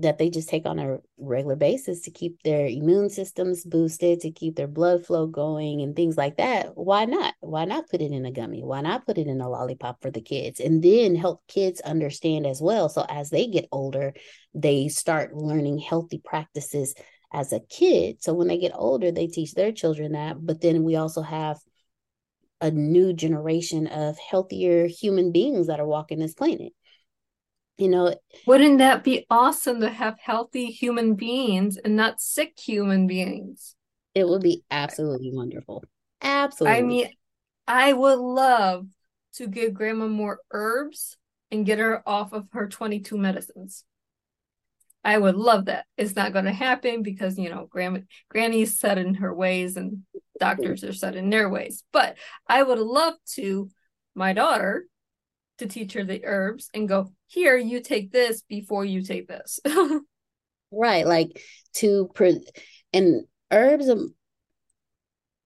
that 0.00 0.18
they 0.18 0.30
just 0.30 0.48
take 0.48 0.66
on 0.66 0.78
a 0.78 0.98
regular 1.18 1.56
basis 1.56 2.02
to 2.02 2.10
keep 2.10 2.42
their 2.42 2.66
immune 2.66 3.10
systems 3.10 3.64
boosted, 3.64 4.20
to 4.20 4.30
keep 4.30 4.56
their 4.56 4.66
blood 4.66 5.04
flow 5.04 5.26
going, 5.26 5.82
and 5.82 5.94
things 5.94 6.16
like 6.16 6.36
that. 6.38 6.70
Why 6.74 7.04
not? 7.04 7.34
Why 7.40 7.64
not 7.64 7.88
put 7.88 8.00
it 8.00 8.12
in 8.12 8.24
a 8.24 8.32
gummy? 8.32 8.62
Why 8.62 8.80
not 8.80 9.06
put 9.06 9.18
it 9.18 9.26
in 9.26 9.40
a 9.40 9.48
lollipop 9.48 10.00
for 10.00 10.10
the 10.10 10.20
kids? 10.20 10.60
And 10.60 10.82
then 10.82 11.14
help 11.14 11.46
kids 11.46 11.80
understand 11.80 12.46
as 12.46 12.60
well. 12.60 12.88
So 12.88 13.04
as 13.08 13.30
they 13.30 13.46
get 13.46 13.68
older, 13.70 14.14
they 14.54 14.88
start 14.88 15.34
learning 15.34 15.78
healthy 15.78 16.20
practices 16.24 16.94
as 17.32 17.52
a 17.52 17.60
kid. 17.60 18.22
So 18.22 18.34
when 18.34 18.48
they 18.48 18.58
get 18.58 18.72
older, 18.74 19.10
they 19.10 19.26
teach 19.26 19.54
their 19.54 19.72
children 19.72 20.12
that. 20.12 20.36
But 20.44 20.60
then 20.60 20.84
we 20.84 20.96
also 20.96 21.22
have 21.22 21.58
a 22.60 22.70
new 22.70 23.12
generation 23.12 23.88
of 23.88 24.16
healthier 24.18 24.86
human 24.86 25.32
beings 25.32 25.66
that 25.66 25.80
are 25.80 25.86
walking 25.86 26.18
this 26.18 26.34
planet 26.34 26.72
you 27.78 27.88
know 27.88 28.14
wouldn't 28.46 28.78
that 28.78 29.02
be 29.02 29.26
awesome 29.30 29.80
to 29.80 29.88
have 29.88 30.18
healthy 30.20 30.66
human 30.66 31.14
beings 31.14 31.76
and 31.76 31.96
not 31.96 32.20
sick 32.20 32.58
human 32.58 33.06
beings? 33.06 33.74
It 34.14 34.28
would 34.28 34.42
be 34.42 34.62
absolutely 34.70 35.30
wonderful. 35.32 35.84
Absolutely. 36.20 36.78
i 36.78 36.82
mean 36.82 37.08
i 37.66 37.92
would 37.92 38.18
love 38.18 38.86
to 39.34 39.48
give 39.48 39.74
grandma 39.74 40.06
more 40.06 40.38
herbs 40.52 41.16
and 41.50 41.66
get 41.66 41.78
her 41.78 42.06
off 42.08 42.32
of 42.32 42.46
her 42.52 42.66
22 42.66 43.16
medicines. 43.16 43.84
I 45.04 45.18
would 45.18 45.34
love 45.34 45.66
that. 45.66 45.84
It's 45.96 46.14
not 46.14 46.32
going 46.32 46.44
to 46.44 46.52
happen 46.52 47.02
because 47.02 47.38
you 47.38 47.50
know 47.50 47.66
grandma 47.68 48.00
granny's 48.28 48.78
set 48.78 48.98
in 48.98 49.14
her 49.14 49.34
ways 49.34 49.76
and 49.76 50.02
doctors 50.38 50.84
are 50.84 50.92
set 50.92 51.14
in 51.14 51.30
their 51.30 51.48
ways. 51.48 51.84
But 51.92 52.16
i 52.48 52.62
would 52.62 52.78
love 52.78 53.14
to 53.34 53.68
my 54.14 54.32
daughter 54.32 54.86
to 55.62 55.68
teach 55.68 55.92
her 55.94 56.04
the 56.04 56.24
herbs 56.24 56.68
and 56.74 56.88
go, 56.88 57.12
here, 57.26 57.56
you 57.56 57.80
take 57.80 58.12
this 58.12 58.42
before 58.42 58.84
you 58.84 59.02
take 59.02 59.28
this. 59.28 59.60
right. 60.70 61.06
Like 61.06 61.40
to, 61.76 62.10
pre- 62.14 62.44
and 62.92 63.22
herbs, 63.50 63.88
um, 63.88 64.14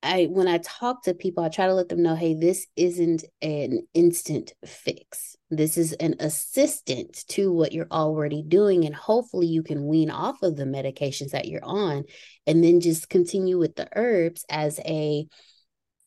I, 0.03 0.27
when 0.27 0.47
I 0.47 0.59
talk 0.59 1.03
to 1.05 1.15
people, 1.15 1.43
I 1.43 1.49
try 1.49 1.67
to 1.67 1.75
let 1.75 1.89
them 1.89 2.03
know, 2.03 2.15
hey, 2.15 2.35
this 2.35 2.67
isn't 2.77 3.25
an 3.43 3.87
instant 3.93 4.53
fix. 4.65 5.37
This 5.51 5.77
is 5.77 5.95
an 5.95 6.17
assistant 6.21 7.25
to 7.29 7.53
what 7.53 7.73
you're 7.73 7.89
already 7.91 8.43
doing. 8.43 8.85
And 8.85 8.95
hopefully 8.95 9.47
you 9.47 9.63
can 9.63 9.87
wean 9.87 10.11
off 10.11 10.43
of 10.43 10.57
the 10.57 10.65
medications 10.65 11.31
that 11.31 11.49
you're 11.49 11.65
on 11.65 12.05
and 12.47 12.63
then 12.63 12.81
just 12.81 13.09
continue 13.09 13.59
with 13.59 13.75
the 13.75 13.89
herbs 13.97 14.45
as 14.49 14.79
a 14.81 15.27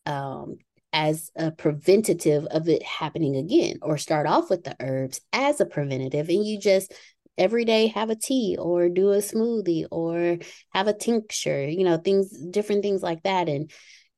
um, 0.06 0.58
as 0.92 1.32
a 1.36 1.52
preventative 1.52 2.46
of 2.48 2.68
it 2.68 2.84
happening 2.84 3.36
again, 3.36 3.78
or 3.82 3.98
start 3.98 4.28
off 4.28 4.50
with 4.50 4.64
the 4.64 4.76
herbs 4.80 5.22
as 5.34 5.62
a 5.62 5.66
preventative, 5.66 6.30
and 6.30 6.46
you 6.46 6.60
just 6.60 6.94
every 7.38 7.64
day 7.64 7.88
have 7.88 8.10
a 8.10 8.16
tea 8.16 8.58
or 8.60 8.90
do 8.90 9.12
a 9.12 9.18
smoothie 9.18 9.86
or 9.92 10.38
have 10.74 10.88
a 10.88 10.94
tincture, 10.94 11.66
you 11.68 11.86
know, 11.86 11.98
things, 11.98 12.30
different 12.52 12.84
things 12.84 13.02
like 13.02 13.24
that. 13.24 13.48
And 13.48 13.72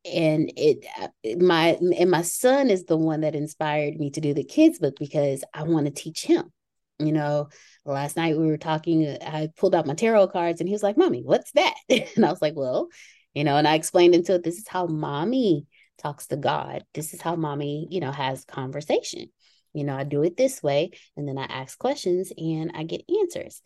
and 0.03 0.51
it 0.57 0.85
uh, 0.99 1.09
my 1.37 1.77
and 1.97 2.09
my 2.09 2.23
son 2.23 2.69
is 2.71 2.85
the 2.85 2.97
one 2.97 3.21
that 3.21 3.35
inspired 3.35 3.95
me 3.97 4.09
to 4.11 4.21
do 4.21 4.33
the 4.33 4.43
kids 4.43 4.79
book 4.79 4.95
because 4.99 5.43
I 5.53 5.63
want 5.63 5.85
to 5.85 5.91
teach 5.91 6.23
him. 6.25 6.51
You 6.99 7.11
know, 7.11 7.49
last 7.85 8.15
night 8.15 8.37
we 8.37 8.45
were 8.45 8.57
talking, 8.57 9.17
I 9.21 9.49
pulled 9.57 9.73
out 9.73 9.87
my 9.87 9.95
tarot 9.95 10.27
cards 10.27 10.59
and 10.59 10.67
he 10.67 10.73
was 10.73 10.83
like, 10.83 10.97
Mommy, 10.97 11.21
what's 11.23 11.51
that? 11.53 11.75
And 11.89 12.25
I 12.25 12.29
was 12.31 12.41
like, 12.41 12.55
Well, 12.55 12.89
you 13.33 13.43
know, 13.43 13.57
and 13.57 13.67
I 13.67 13.75
explained 13.75 14.15
into 14.15 14.35
it, 14.35 14.43
this 14.43 14.57
is 14.57 14.67
how 14.67 14.87
mommy 14.87 15.65
talks 16.01 16.27
to 16.27 16.37
God. 16.37 16.83
This 16.93 17.13
is 17.13 17.21
how 17.21 17.35
mommy, 17.35 17.87
you 17.89 17.99
know, 17.99 18.11
has 18.11 18.45
conversation. 18.45 19.29
You 19.73 19.85
know, 19.85 19.95
I 19.95 20.03
do 20.03 20.23
it 20.23 20.35
this 20.35 20.61
way 20.61 20.91
and 21.15 21.27
then 21.27 21.37
I 21.37 21.43
ask 21.43 21.77
questions 21.77 22.33
and 22.37 22.71
I 22.75 22.83
get 22.83 23.03
answers. 23.21 23.61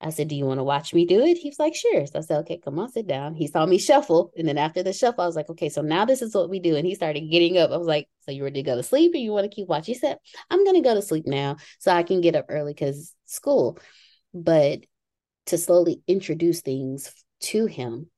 I 0.00 0.10
said, 0.10 0.28
Do 0.28 0.34
you 0.34 0.46
want 0.46 0.58
to 0.58 0.64
watch 0.64 0.92
me 0.92 1.06
do 1.06 1.20
it? 1.20 1.38
He 1.38 1.48
was 1.48 1.58
like, 1.58 1.74
Sure. 1.74 2.06
So 2.06 2.18
I 2.18 2.22
said, 2.22 2.38
Okay, 2.40 2.58
come 2.58 2.78
on, 2.78 2.90
sit 2.90 3.06
down. 3.06 3.34
He 3.34 3.46
saw 3.46 3.64
me 3.66 3.78
shuffle. 3.78 4.32
And 4.36 4.48
then 4.48 4.58
after 4.58 4.82
the 4.82 4.92
shuffle, 4.92 5.22
I 5.22 5.26
was 5.26 5.36
like, 5.36 5.48
Okay, 5.50 5.68
so 5.68 5.82
now 5.82 6.04
this 6.04 6.22
is 6.22 6.34
what 6.34 6.50
we 6.50 6.58
do. 6.58 6.76
And 6.76 6.86
he 6.86 6.94
started 6.94 7.30
getting 7.30 7.58
up. 7.58 7.70
I 7.70 7.76
was 7.76 7.86
like, 7.86 8.08
So 8.20 8.32
you 8.32 8.42
ready 8.42 8.62
to 8.62 8.66
go 8.66 8.76
to 8.76 8.82
sleep 8.82 9.14
or 9.14 9.18
you 9.18 9.32
want 9.32 9.44
to 9.44 9.54
keep 9.54 9.68
watching? 9.68 9.94
He 9.94 9.98
said, 9.98 10.18
I'm 10.50 10.64
going 10.64 10.76
to 10.76 10.88
go 10.88 10.94
to 10.94 11.02
sleep 11.02 11.26
now 11.26 11.56
so 11.78 11.92
I 11.92 12.02
can 12.02 12.20
get 12.20 12.36
up 12.36 12.46
early 12.48 12.72
because 12.72 13.14
school. 13.26 13.78
But 14.34 14.80
to 15.46 15.58
slowly 15.58 16.02
introduce 16.06 16.60
things 16.60 17.12
to 17.40 17.66
him 17.66 18.08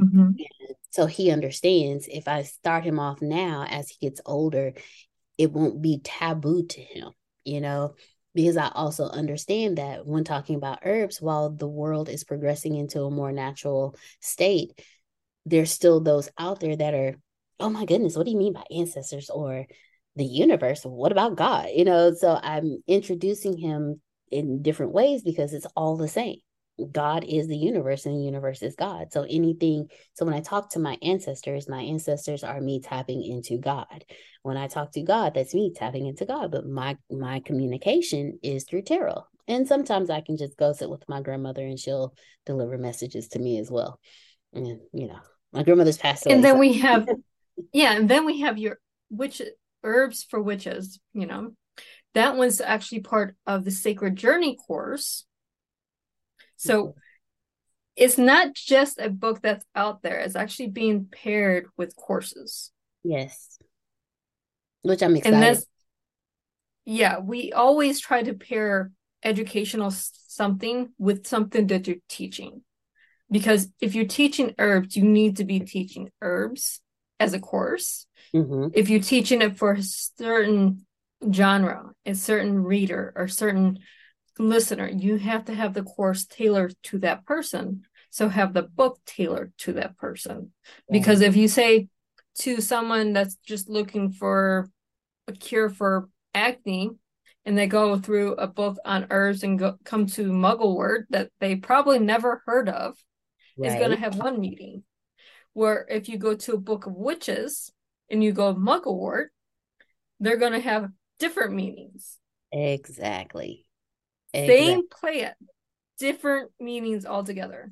Mm-hmm. 0.00 0.30
So 0.90 1.06
he 1.06 1.30
understands 1.30 2.06
if 2.10 2.28
I 2.28 2.42
start 2.42 2.84
him 2.84 2.98
off 2.98 3.20
now 3.20 3.64
as 3.68 3.88
he 3.88 4.06
gets 4.06 4.20
older, 4.24 4.74
it 5.38 5.52
won't 5.52 5.82
be 5.82 6.00
taboo 6.02 6.66
to 6.66 6.80
him, 6.80 7.10
you 7.44 7.60
know, 7.60 7.94
because 8.34 8.56
I 8.56 8.68
also 8.68 9.06
understand 9.06 9.78
that 9.78 10.06
when 10.06 10.24
talking 10.24 10.56
about 10.56 10.80
herbs, 10.84 11.20
while 11.20 11.50
the 11.50 11.68
world 11.68 12.08
is 12.08 12.24
progressing 12.24 12.76
into 12.76 13.02
a 13.02 13.10
more 13.10 13.32
natural 13.32 13.96
state, 14.20 14.80
there's 15.46 15.70
still 15.70 16.00
those 16.00 16.28
out 16.38 16.60
there 16.60 16.76
that 16.76 16.94
are, 16.94 17.14
oh 17.60 17.70
my 17.70 17.84
goodness, 17.84 18.16
what 18.16 18.24
do 18.24 18.32
you 18.32 18.38
mean 18.38 18.52
by 18.52 18.64
ancestors 18.70 19.30
or 19.30 19.66
the 20.16 20.24
universe? 20.24 20.84
What 20.84 21.12
about 21.12 21.36
God? 21.36 21.68
You 21.74 21.84
know, 21.84 22.14
so 22.14 22.38
I'm 22.40 22.82
introducing 22.86 23.56
him 23.56 24.00
in 24.30 24.62
different 24.62 24.92
ways 24.92 25.22
because 25.22 25.52
it's 25.52 25.66
all 25.76 25.96
the 25.96 26.08
same. 26.08 26.38
God 26.90 27.24
is 27.24 27.46
the 27.46 27.56
universe 27.56 28.04
and 28.04 28.16
the 28.16 28.24
universe 28.24 28.62
is 28.62 28.74
God. 28.74 29.12
So 29.12 29.22
anything, 29.22 29.88
so 30.14 30.24
when 30.24 30.34
I 30.34 30.40
talk 30.40 30.70
to 30.70 30.80
my 30.80 30.98
ancestors, 31.02 31.68
my 31.68 31.82
ancestors 31.82 32.42
are 32.42 32.60
me 32.60 32.80
tapping 32.80 33.22
into 33.24 33.58
God. 33.58 34.04
When 34.42 34.56
I 34.56 34.66
talk 34.66 34.92
to 34.92 35.02
God, 35.02 35.34
that's 35.34 35.54
me 35.54 35.72
tapping 35.74 36.06
into 36.06 36.26
God. 36.26 36.50
But 36.50 36.66
my 36.66 36.96
my 37.10 37.40
communication 37.40 38.38
is 38.42 38.64
through 38.64 38.82
tarot. 38.82 39.24
And 39.46 39.68
sometimes 39.68 40.10
I 40.10 40.20
can 40.20 40.36
just 40.36 40.56
go 40.56 40.72
sit 40.72 40.90
with 40.90 41.08
my 41.08 41.20
grandmother 41.20 41.64
and 41.64 41.78
she'll 41.78 42.14
deliver 42.46 42.76
messages 42.76 43.28
to 43.28 43.38
me 43.38 43.58
as 43.58 43.70
well. 43.70 44.00
And 44.52 44.80
you 44.92 45.06
know, 45.06 45.20
my 45.52 45.62
grandmother's 45.62 45.98
passed 45.98 46.26
away. 46.26 46.34
And 46.34 46.44
then 46.44 46.54
so. 46.54 46.58
we 46.58 46.72
have 46.80 47.08
yeah, 47.72 47.92
and 47.92 48.08
then 48.08 48.26
we 48.26 48.40
have 48.40 48.58
your 48.58 48.78
witch 49.10 49.40
herbs 49.84 50.26
for 50.28 50.42
witches, 50.42 50.98
you 51.12 51.26
know. 51.26 51.52
That 52.14 52.36
one's 52.36 52.60
actually 52.60 53.00
part 53.00 53.36
of 53.46 53.64
the 53.64 53.70
Sacred 53.70 54.16
Journey 54.16 54.56
course 54.56 55.24
so 56.56 56.94
it's 57.96 58.18
not 58.18 58.54
just 58.54 58.98
a 58.98 59.08
book 59.08 59.40
that's 59.42 59.64
out 59.74 60.02
there, 60.02 60.18
it's 60.18 60.36
actually 60.36 60.68
being 60.68 61.06
paired 61.10 61.66
with 61.76 61.94
courses. 61.96 62.72
Yes. 63.02 63.58
Which 64.82 65.02
I'm 65.02 65.16
excited. 65.16 65.34
And 65.34 65.42
that's, 65.42 65.66
yeah, 66.84 67.18
we 67.18 67.52
always 67.52 68.00
try 68.00 68.22
to 68.22 68.34
pair 68.34 68.90
educational 69.22 69.90
something 69.90 70.90
with 70.98 71.26
something 71.26 71.66
that 71.68 71.86
you're 71.86 71.96
teaching. 72.08 72.62
Because 73.30 73.68
if 73.80 73.94
you're 73.94 74.04
teaching 74.04 74.54
herbs, 74.58 74.96
you 74.96 75.04
need 75.04 75.38
to 75.38 75.44
be 75.44 75.60
teaching 75.60 76.10
herbs 76.20 76.80
as 77.18 77.32
a 77.32 77.40
course. 77.40 78.06
Mm-hmm. 78.34 78.68
If 78.74 78.90
you're 78.90 79.00
teaching 79.00 79.40
it 79.40 79.56
for 79.56 79.72
a 79.72 79.82
certain 79.82 80.86
genre, 81.32 81.92
a 82.04 82.14
certain 82.14 82.62
reader, 82.62 83.12
or 83.16 83.28
certain 83.28 83.78
listener, 84.38 84.88
you 84.88 85.16
have 85.16 85.46
to 85.46 85.54
have 85.54 85.74
the 85.74 85.82
course 85.82 86.26
tailored 86.26 86.74
to 86.84 86.98
that 86.98 87.24
person. 87.24 87.82
So 88.10 88.28
have 88.28 88.54
the 88.54 88.62
book 88.62 89.00
tailored 89.06 89.52
to 89.58 89.74
that 89.74 89.96
person. 89.96 90.52
Because 90.90 91.18
mm-hmm. 91.18 91.30
if 91.30 91.36
you 91.36 91.48
say 91.48 91.88
to 92.40 92.60
someone 92.60 93.12
that's 93.12 93.36
just 93.36 93.68
looking 93.68 94.12
for 94.12 94.70
a 95.26 95.32
cure 95.32 95.68
for 95.68 96.08
acne 96.32 96.90
and 97.44 97.58
they 97.58 97.66
go 97.66 97.98
through 97.98 98.34
a 98.34 98.46
book 98.46 98.78
on 98.84 99.06
herbs 99.10 99.42
and 99.42 99.58
go, 99.58 99.76
come 99.84 100.06
to 100.06 100.32
mugwort 100.32 101.06
that 101.10 101.30
they 101.40 101.56
probably 101.56 101.98
never 101.98 102.42
heard 102.46 102.68
of, 102.68 102.96
right. 103.58 103.72
is 103.72 103.78
going 103.78 103.90
to 103.90 103.96
have 103.96 104.16
one 104.16 104.40
meeting. 104.40 104.84
Where 105.52 105.86
if 105.88 106.08
you 106.08 106.18
go 106.18 106.34
to 106.34 106.54
a 106.54 106.60
book 106.60 106.86
of 106.86 106.94
witches 106.94 107.70
and 108.10 108.22
you 108.22 108.32
go 108.32 108.54
mugwort 108.54 109.30
they're 110.20 110.36
going 110.36 110.52
to 110.52 110.60
have 110.60 110.90
different 111.18 111.54
meanings. 111.54 112.18
Exactly. 112.52 113.66
Same 114.34 114.88
plant, 114.88 115.34
different 115.98 116.50
meanings 116.60 117.06
altogether. 117.06 117.70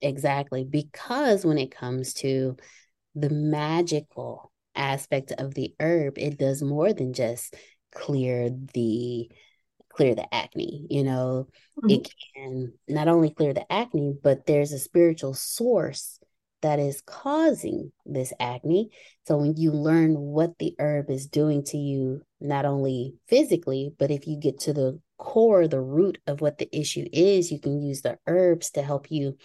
Exactly. 0.00 0.64
Because 0.64 1.44
when 1.44 1.58
it 1.58 1.74
comes 1.74 2.14
to 2.14 2.56
the 3.14 3.30
magical 3.30 4.52
aspect 4.74 5.32
of 5.32 5.54
the 5.54 5.74
herb, 5.80 6.18
it 6.18 6.38
does 6.38 6.62
more 6.62 6.92
than 6.92 7.12
just 7.12 7.54
clear 7.94 8.50
the 8.74 9.30
clear 9.94 10.14
the 10.14 10.34
acne 10.34 10.86
you 10.90 11.04
know 11.04 11.46
mm-hmm. 11.78 11.90
it 11.90 12.12
can 12.34 12.72
not 12.88 13.08
only 13.08 13.30
clear 13.30 13.54
the 13.54 13.72
acne 13.72 14.12
but 14.22 14.44
there's 14.46 14.72
a 14.72 14.78
spiritual 14.78 15.34
source 15.34 16.18
that 16.62 16.78
is 16.78 17.02
causing 17.06 17.92
this 18.04 18.32
acne 18.40 18.90
so 19.26 19.36
when 19.36 19.56
you 19.56 19.70
learn 19.70 20.18
what 20.18 20.58
the 20.58 20.74
herb 20.78 21.10
is 21.10 21.26
doing 21.26 21.62
to 21.62 21.76
you 21.76 22.20
not 22.44 22.64
only 22.64 23.14
physically 23.28 23.92
but 23.98 24.10
if 24.10 24.26
you 24.26 24.38
get 24.38 24.60
to 24.60 24.72
the 24.72 25.00
core 25.18 25.66
the 25.66 25.80
root 25.80 26.18
of 26.26 26.40
what 26.40 26.58
the 26.58 26.68
issue 26.76 27.06
is 27.12 27.50
you 27.50 27.58
can 27.60 27.80
use 27.80 28.02
the 28.02 28.18
herbs 28.26 28.70
to 28.70 28.82
help 28.82 29.10
you 29.10 29.36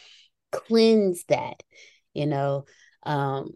cleanse 0.51 1.23
that 1.25 1.63
you 2.13 2.25
know 2.25 2.65
um 3.03 3.51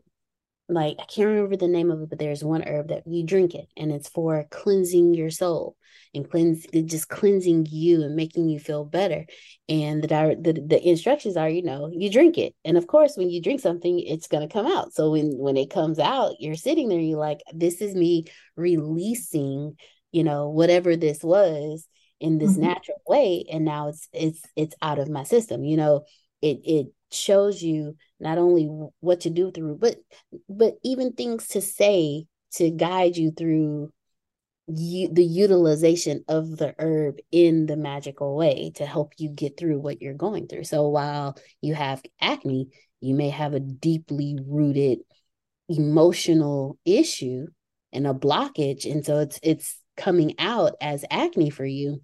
like 0.69 0.97
I 0.99 1.05
can't 1.05 1.27
remember 1.27 1.57
the 1.57 1.67
name 1.67 1.91
of 1.91 2.01
it, 2.01 2.09
but 2.09 2.19
there's 2.19 2.43
one 2.43 2.63
herb 2.63 2.89
that 2.89 3.03
you 3.05 3.23
drink 3.23 3.53
it 3.53 3.67
and 3.75 3.91
it's 3.91 4.09
for 4.09 4.45
cleansing 4.49 5.13
your 5.13 5.29
soul 5.29 5.75
and 6.13 6.29
cleanse 6.29 6.65
just 6.85 7.09
cleansing 7.09 7.67
you 7.69 8.03
and 8.03 8.15
making 8.15 8.47
you 8.47 8.59
feel 8.59 8.85
better. 8.85 9.25
And 9.67 10.01
the, 10.01 10.07
the 10.07 10.53
the 10.53 10.87
instructions 10.87 11.37
are, 11.37 11.49
you 11.49 11.63
know, 11.63 11.89
you 11.91 12.09
drink 12.09 12.37
it. 12.37 12.55
And 12.63 12.77
of 12.77 12.87
course, 12.87 13.17
when 13.17 13.29
you 13.29 13.41
drink 13.41 13.59
something, 13.59 13.99
it's 13.99 14.27
gonna 14.27 14.47
come 14.47 14.67
out. 14.67 14.93
So 14.93 15.11
when 15.11 15.37
when 15.37 15.57
it 15.57 15.69
comes 15.69 15.99
out, 15.99 16.35
you're 16.39 16.55
sitting 16.55 16.89
there, 16.89 16.99
you're 16.99 17.19
like, 17.19 17.41
this 17.53 17.81
is 17.81 17.95
me 17.95 18.25
releasing, 18.55 19.75
you 20.11 20.23
know, 20.23 20.49
whatever 20.49 20.95
this 20.95 21.23
was 21.23 21.87
in 22.19 22.37
this 22.37 22.53
mm-hmm. 22.53 22.67
natural 22.67 23.01
way. 23.07 23.45
And 23.51 23.65
now 23.65 23.89
it's 23.89 24.07
it's 24.13 24.41
it's 24.55 24.75
out 24.81 24.99
of 24.99 25.09
my 25.09 25.23
system. 25.23 25.65
You 25.65 25.77
know, 25.77 26.05
it 26.41 26.61
it 26.63 26.87
shows 27.13 27.61
you 27.61 27.95
not 28.19 28.37
only 28.37 28.65
what 28.99 29.21
to 29.21 29.29
do 29.29 29.51
through 29.51 29.77
but 29.77 29.97
but 30.49 30.75
even 30.83 31.13
things 31.13 31.47
to 31.47 31.61
say 31.61 32.25
to 32.53 32.69
guide 32.69 33.17
you 33.17 33.31
through 33.31 33.91
you, 34.67 35.09
the 35.11 35.25
utilization 35.25 36.23
of 36.27 36.57
the 36.57 36.73
herb 36.79 37.17
in 37.31 37.65
the 37.65 37.75
magical 37.75 38.35
way 38.35 38.71
to 38.75 38.85
help 38.85 39.13
you 39.17 39.29
get 39.29 39.57
through 39.57 39.79
what 39.79 40.01
you're 40.01 40.13
going 40.13 40.47
through. 40.47 40.63
So 40.63 40.87
while 40.87 41.35
you 41.61 41.73
have 41.75 42.01
acne 42.21 42.69
you 43.01 43.15
may 43.15 43.29
have 43.29 43.53
a 43.53 43.59
deeply 43.59 44.37
rooted 44.47 44.99
emotional 45.67 46.77
issue 46.85 47.47
and 47.91 48.07
a 48.07 48.13
blockage 48.13 48.89
and 48.89 49.05
so 49.05 49.19
it's 49.19 49.39
it's 49.43 49.77
coming 49.97 50.35
out 50.39 50.73
as 50.81 51.05
acne 51.11 51.49
for 51.49 51.65
you 51.65 52.01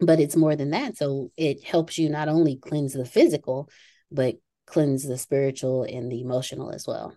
but 0.00 0.18
it's 0.18 0.36
more 0.36 0.56
than 0.56 0.70
that. 0.70 0.96
So 0.96 1.30
it 1.36 1.62
helps 1.62 1.98
you 1.98 2.08
not 2.08 2.28
only 2.28 2.56
cleanse 2.56 2.94
the 2.94 3.04
physical 3.04 3.68
but 4.10 4.36
cleanse 4.66 5.04
the 5.04 5.18
spiritual 5.18 5.84
and 5.84 6.10
the 6.10 6.20
emotional 6.20 6.70
as 6.70 6.86
well. 6.86 7.14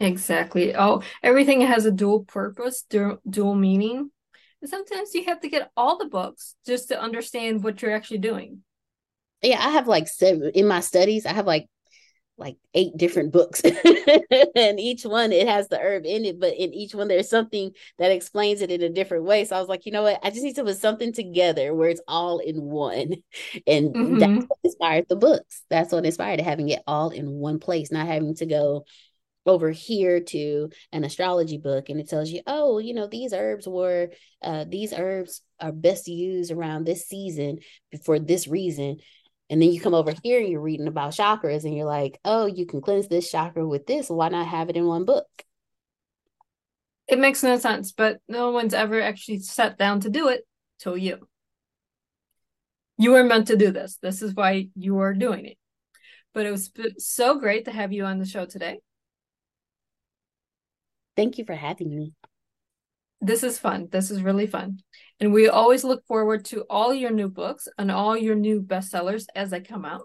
Exactly. 0.00 0.74
Oh, 0.74 1.02
everything 1.22 1.60
has 1.60 1.86
a 1.86 1.92
dual 1.92 2.24
purpose, 2.24 2.84
dual, 2.88 3.18
dual 3.28 3.54
meaning. 3.54 4.10
And 4.60 4.70
sometimes 4.70 5.14
you 5.14 5.24
have 5.24 5.40
to 5.40 5.48
get 5.48 5.70
all 5.76 5.98
the 5.98 6.08
books 6.08 6.54
just 6.66 6.88
to 6.88 7.00
understand 7.00 7.62
what 7.62 7.82
you're 7.82 7.94
actually 7.94 8.18
doing. 8.18 8.62
Yeah, 9.42 9.58
I 9.58 9.70
have 9.70 9.88
like 9.88 10.08
seven 10.08 10.52
in 10.54 10.68
my 10.68 10.80
studies. 10.80 11.26
I 11.26 11.32
have 11.32 11.46
like 11.46 11.68
like 12.38 12.56
eight 12.74 12.96
different 12.96 13.30
books 13.30 13.60
and 14.56 14.80
each 14.80 15.04
one 15.04 15.32
it 15.32 15.46
has 15.46 15.68
the 15.68 15.78
herb 15.78 16.04
in 16.06 16.24
it 16.24 16.40
but 16.40 16.54
in 16.54 16.72
each 16.72 16.94
one 16.94 17.06
there's 17.06 17.28
something 17.28 17.70
that 17.98 18.10
explains 18.10 18.62
it 18.62 18.70
in 18.70 18.82
a 18.82 18.88
different 18.88 19.24
way. 19.24 19.44
So 19.44 19.56
i 19.56 19.60
was 19.60 19.68
like 19.68 19.86
you 19.86 19.92
know 19.92 20.02
what? 20.02 20.20
I 20.22 20.30
just 20.30 20.42
need 20.42 20.56
to 20.56 20.64
put 20.64 20.78
something 20.78 21.12
together 21.12 21.74
where 21.74 21.90
it's 21.90 22.00
all 22.08 22.38
in 22.38 22.62
one. 22.62 23.16
And 23.66 23.94
mm-hmm. 23.94 24.18
that's 24.18 24.46
what 24.46 24.58
inspired 24.64 25.06
the 25.08 25.16
books. 25.16 25.62
That's 25.68 25.92
what 25.92 26.04
inspired 26.04 26.40
it 26.40 26.44
having 26.44 26.68
it 26.68 26.82
all 26.86 27.10
in 27.10 27.30
one 27.30 27.58
place 27.58 27.92
not 27.92 28.06
having 28.06 28.34
to 28.36 28.46
go 28.46 28.84
over 29.46 29.70
here 29.70 30.20
to 30.20 30.70
an 30.92 31.04
astrology 31.04 31.58
book 31.58 31.88
and 31.88 32.00
it 32.00 32.08
tells 32.08 32.30
you 32.30 32.40
oh 32.46 32.78
you 32.78 32.94
know 32.94 33.06
these 33.06 33.32
herbs 33.32 33.66
were 33.66 34.10
uh, 34.42 34.64
these 34.68 34.92
herbs 34.92 35.42
are 35.60 35.72
best 35.72 36.06
used 36.06 36.52
around 36.52 36.84
this 36.84 37.08
season 37.08 37.58
for 38.04 38.18
this 38.18 38.46
reason 38.46 38.98
and 39.50 39.60
then 39.60 39.72
you 39.72 39.80
come 39.80 39.94
over 39.94 40.14
here 40.22 40.40
and 40.40 40.48
you're 40.48 40.60
reading 40.60 40.86
about 40.86 41.12
chakras 41.12 41.64
and 41.64 41.76
you're 41.76 41.86
like, 41.86 42.18
oh, 42.24 42.46
you 42.46 42.66
can 42.66 42.80
cleanse 42.80 43.08
this 43.08 43.30
chakra 43.30 43.66
with 43.66 43.86
this. 43.86 44.08
Why 44.08 44.28
not 44.28 44.46
have 44.46 44.70
it 44.70 44.76
in 44.76 44.86
one 44.86 45.04
book? 45.04 45.26
It 47.08 47.18
makes 47.18 47.42
no 47.42 47.58
sense, 47.58 47.92
but 47.92 48.20
no 48.28 48.50
one's 48.50 48.74
ever 48.74 49.00
actually 49.00 49.40
sat 49.40 49.76
down 49.76 50.00
to 50.00 50.10
do 50.10 50.28
it 50.28 50.46
till 50.78 50.96
you. 50.96 51.28
You 52.96 53.10
were 53.10 53.24
meant 53.24 53.48
to 53.48 53.56
do 53.56 53.70
this. 53.70 53.98
This 54.00 54.22
is 54.22 54.34
why 54.34 54.68
you 54.74 54.98
are 55.00 55.12
doing 55.12 55.46
it. 55.46 55.58
But 56.32 56.46
it 56.46 56.50
was 56.50 56.70
so 56.98 57.38
great 57.38 57.66
to 57.66 57.70
have 57.70 57.92
you 57.92 58.04
on 58.04 58.18
the 58.18 58.24
show 58.24 58.46
today. 58.46 58.80
Thank 61.16 61.36
you 61.36 61.44
for 61.44 61.54
having 61.54 61.94
me. 61.94 62.14
This 63.24 63.44
is 63.44 63.56
fun. 63.56 63.86
This 63.90 64.10
is 64.10 64.20
really 64.20 64.48
fun. 64.48 64.80
And 65.20 65.32
we 65.32 65.48
always 65.48 65.84
look 65.84 66.04
forward 66.06 66.44
to 66.46 66.62
all 66.68 66.92
your 66.92 67.12
new 67.12 67.28
books 67.28 67.68
and 67.78 67.88
all 67.88 68.16
your 68.16 68.34
new 68.34 68.60
bestsellers 68.60 69.26
as 69.36 69.50
they 69.50 69.60
come 69.60 69.84
out. 69.84 70.02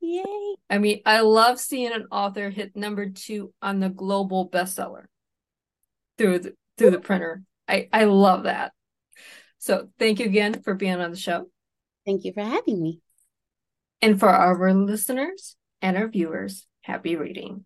Yay. 0.00 0.54
I 0.70 0.78
mean, 0.78 1.00
I 1.04 1.20
love 1.20 1.58
seeing 1.58 1.92
an 1.92 2.06
author 2.12 2.50
hit 2.50 2.76
number 2.76 3.10
two 3.10 3.52
on 3.60 3.80
the 3.80 3.88
global 3.88 4.48
bestseller 4.48 5.06
through 6.16 6.38
the 6.38 6.54
through 6.78 6.90
the 6.90 7.00
printer. 7.00 7.42
I, 7.66 7.88
I 7.92 8.04
love 8.04 8.44
that. 8.44 8.72
So 9.58 9.88
thank 9.98 10.20
you 10.20 10.26
again 10.26 10.62
for 10.62 10.74
being 10.74 11.00
on 11.00 11.10
the 11.10 11.16
show. 11.16 11.48
Thank 12.06 12.24
you 12.24 12.32
for 12.32 12.42
having 12.42 12.80
me. 12.80 13.00
And 14.00 14.20
for 14.20 14.28
our 14.28 14.72
listeners 14.72 15.56
and 15.82 15.96
our 15.96 16.06
viewers, 16.06 16.66
happy 16.82 17.16
reading. 17.16 17.64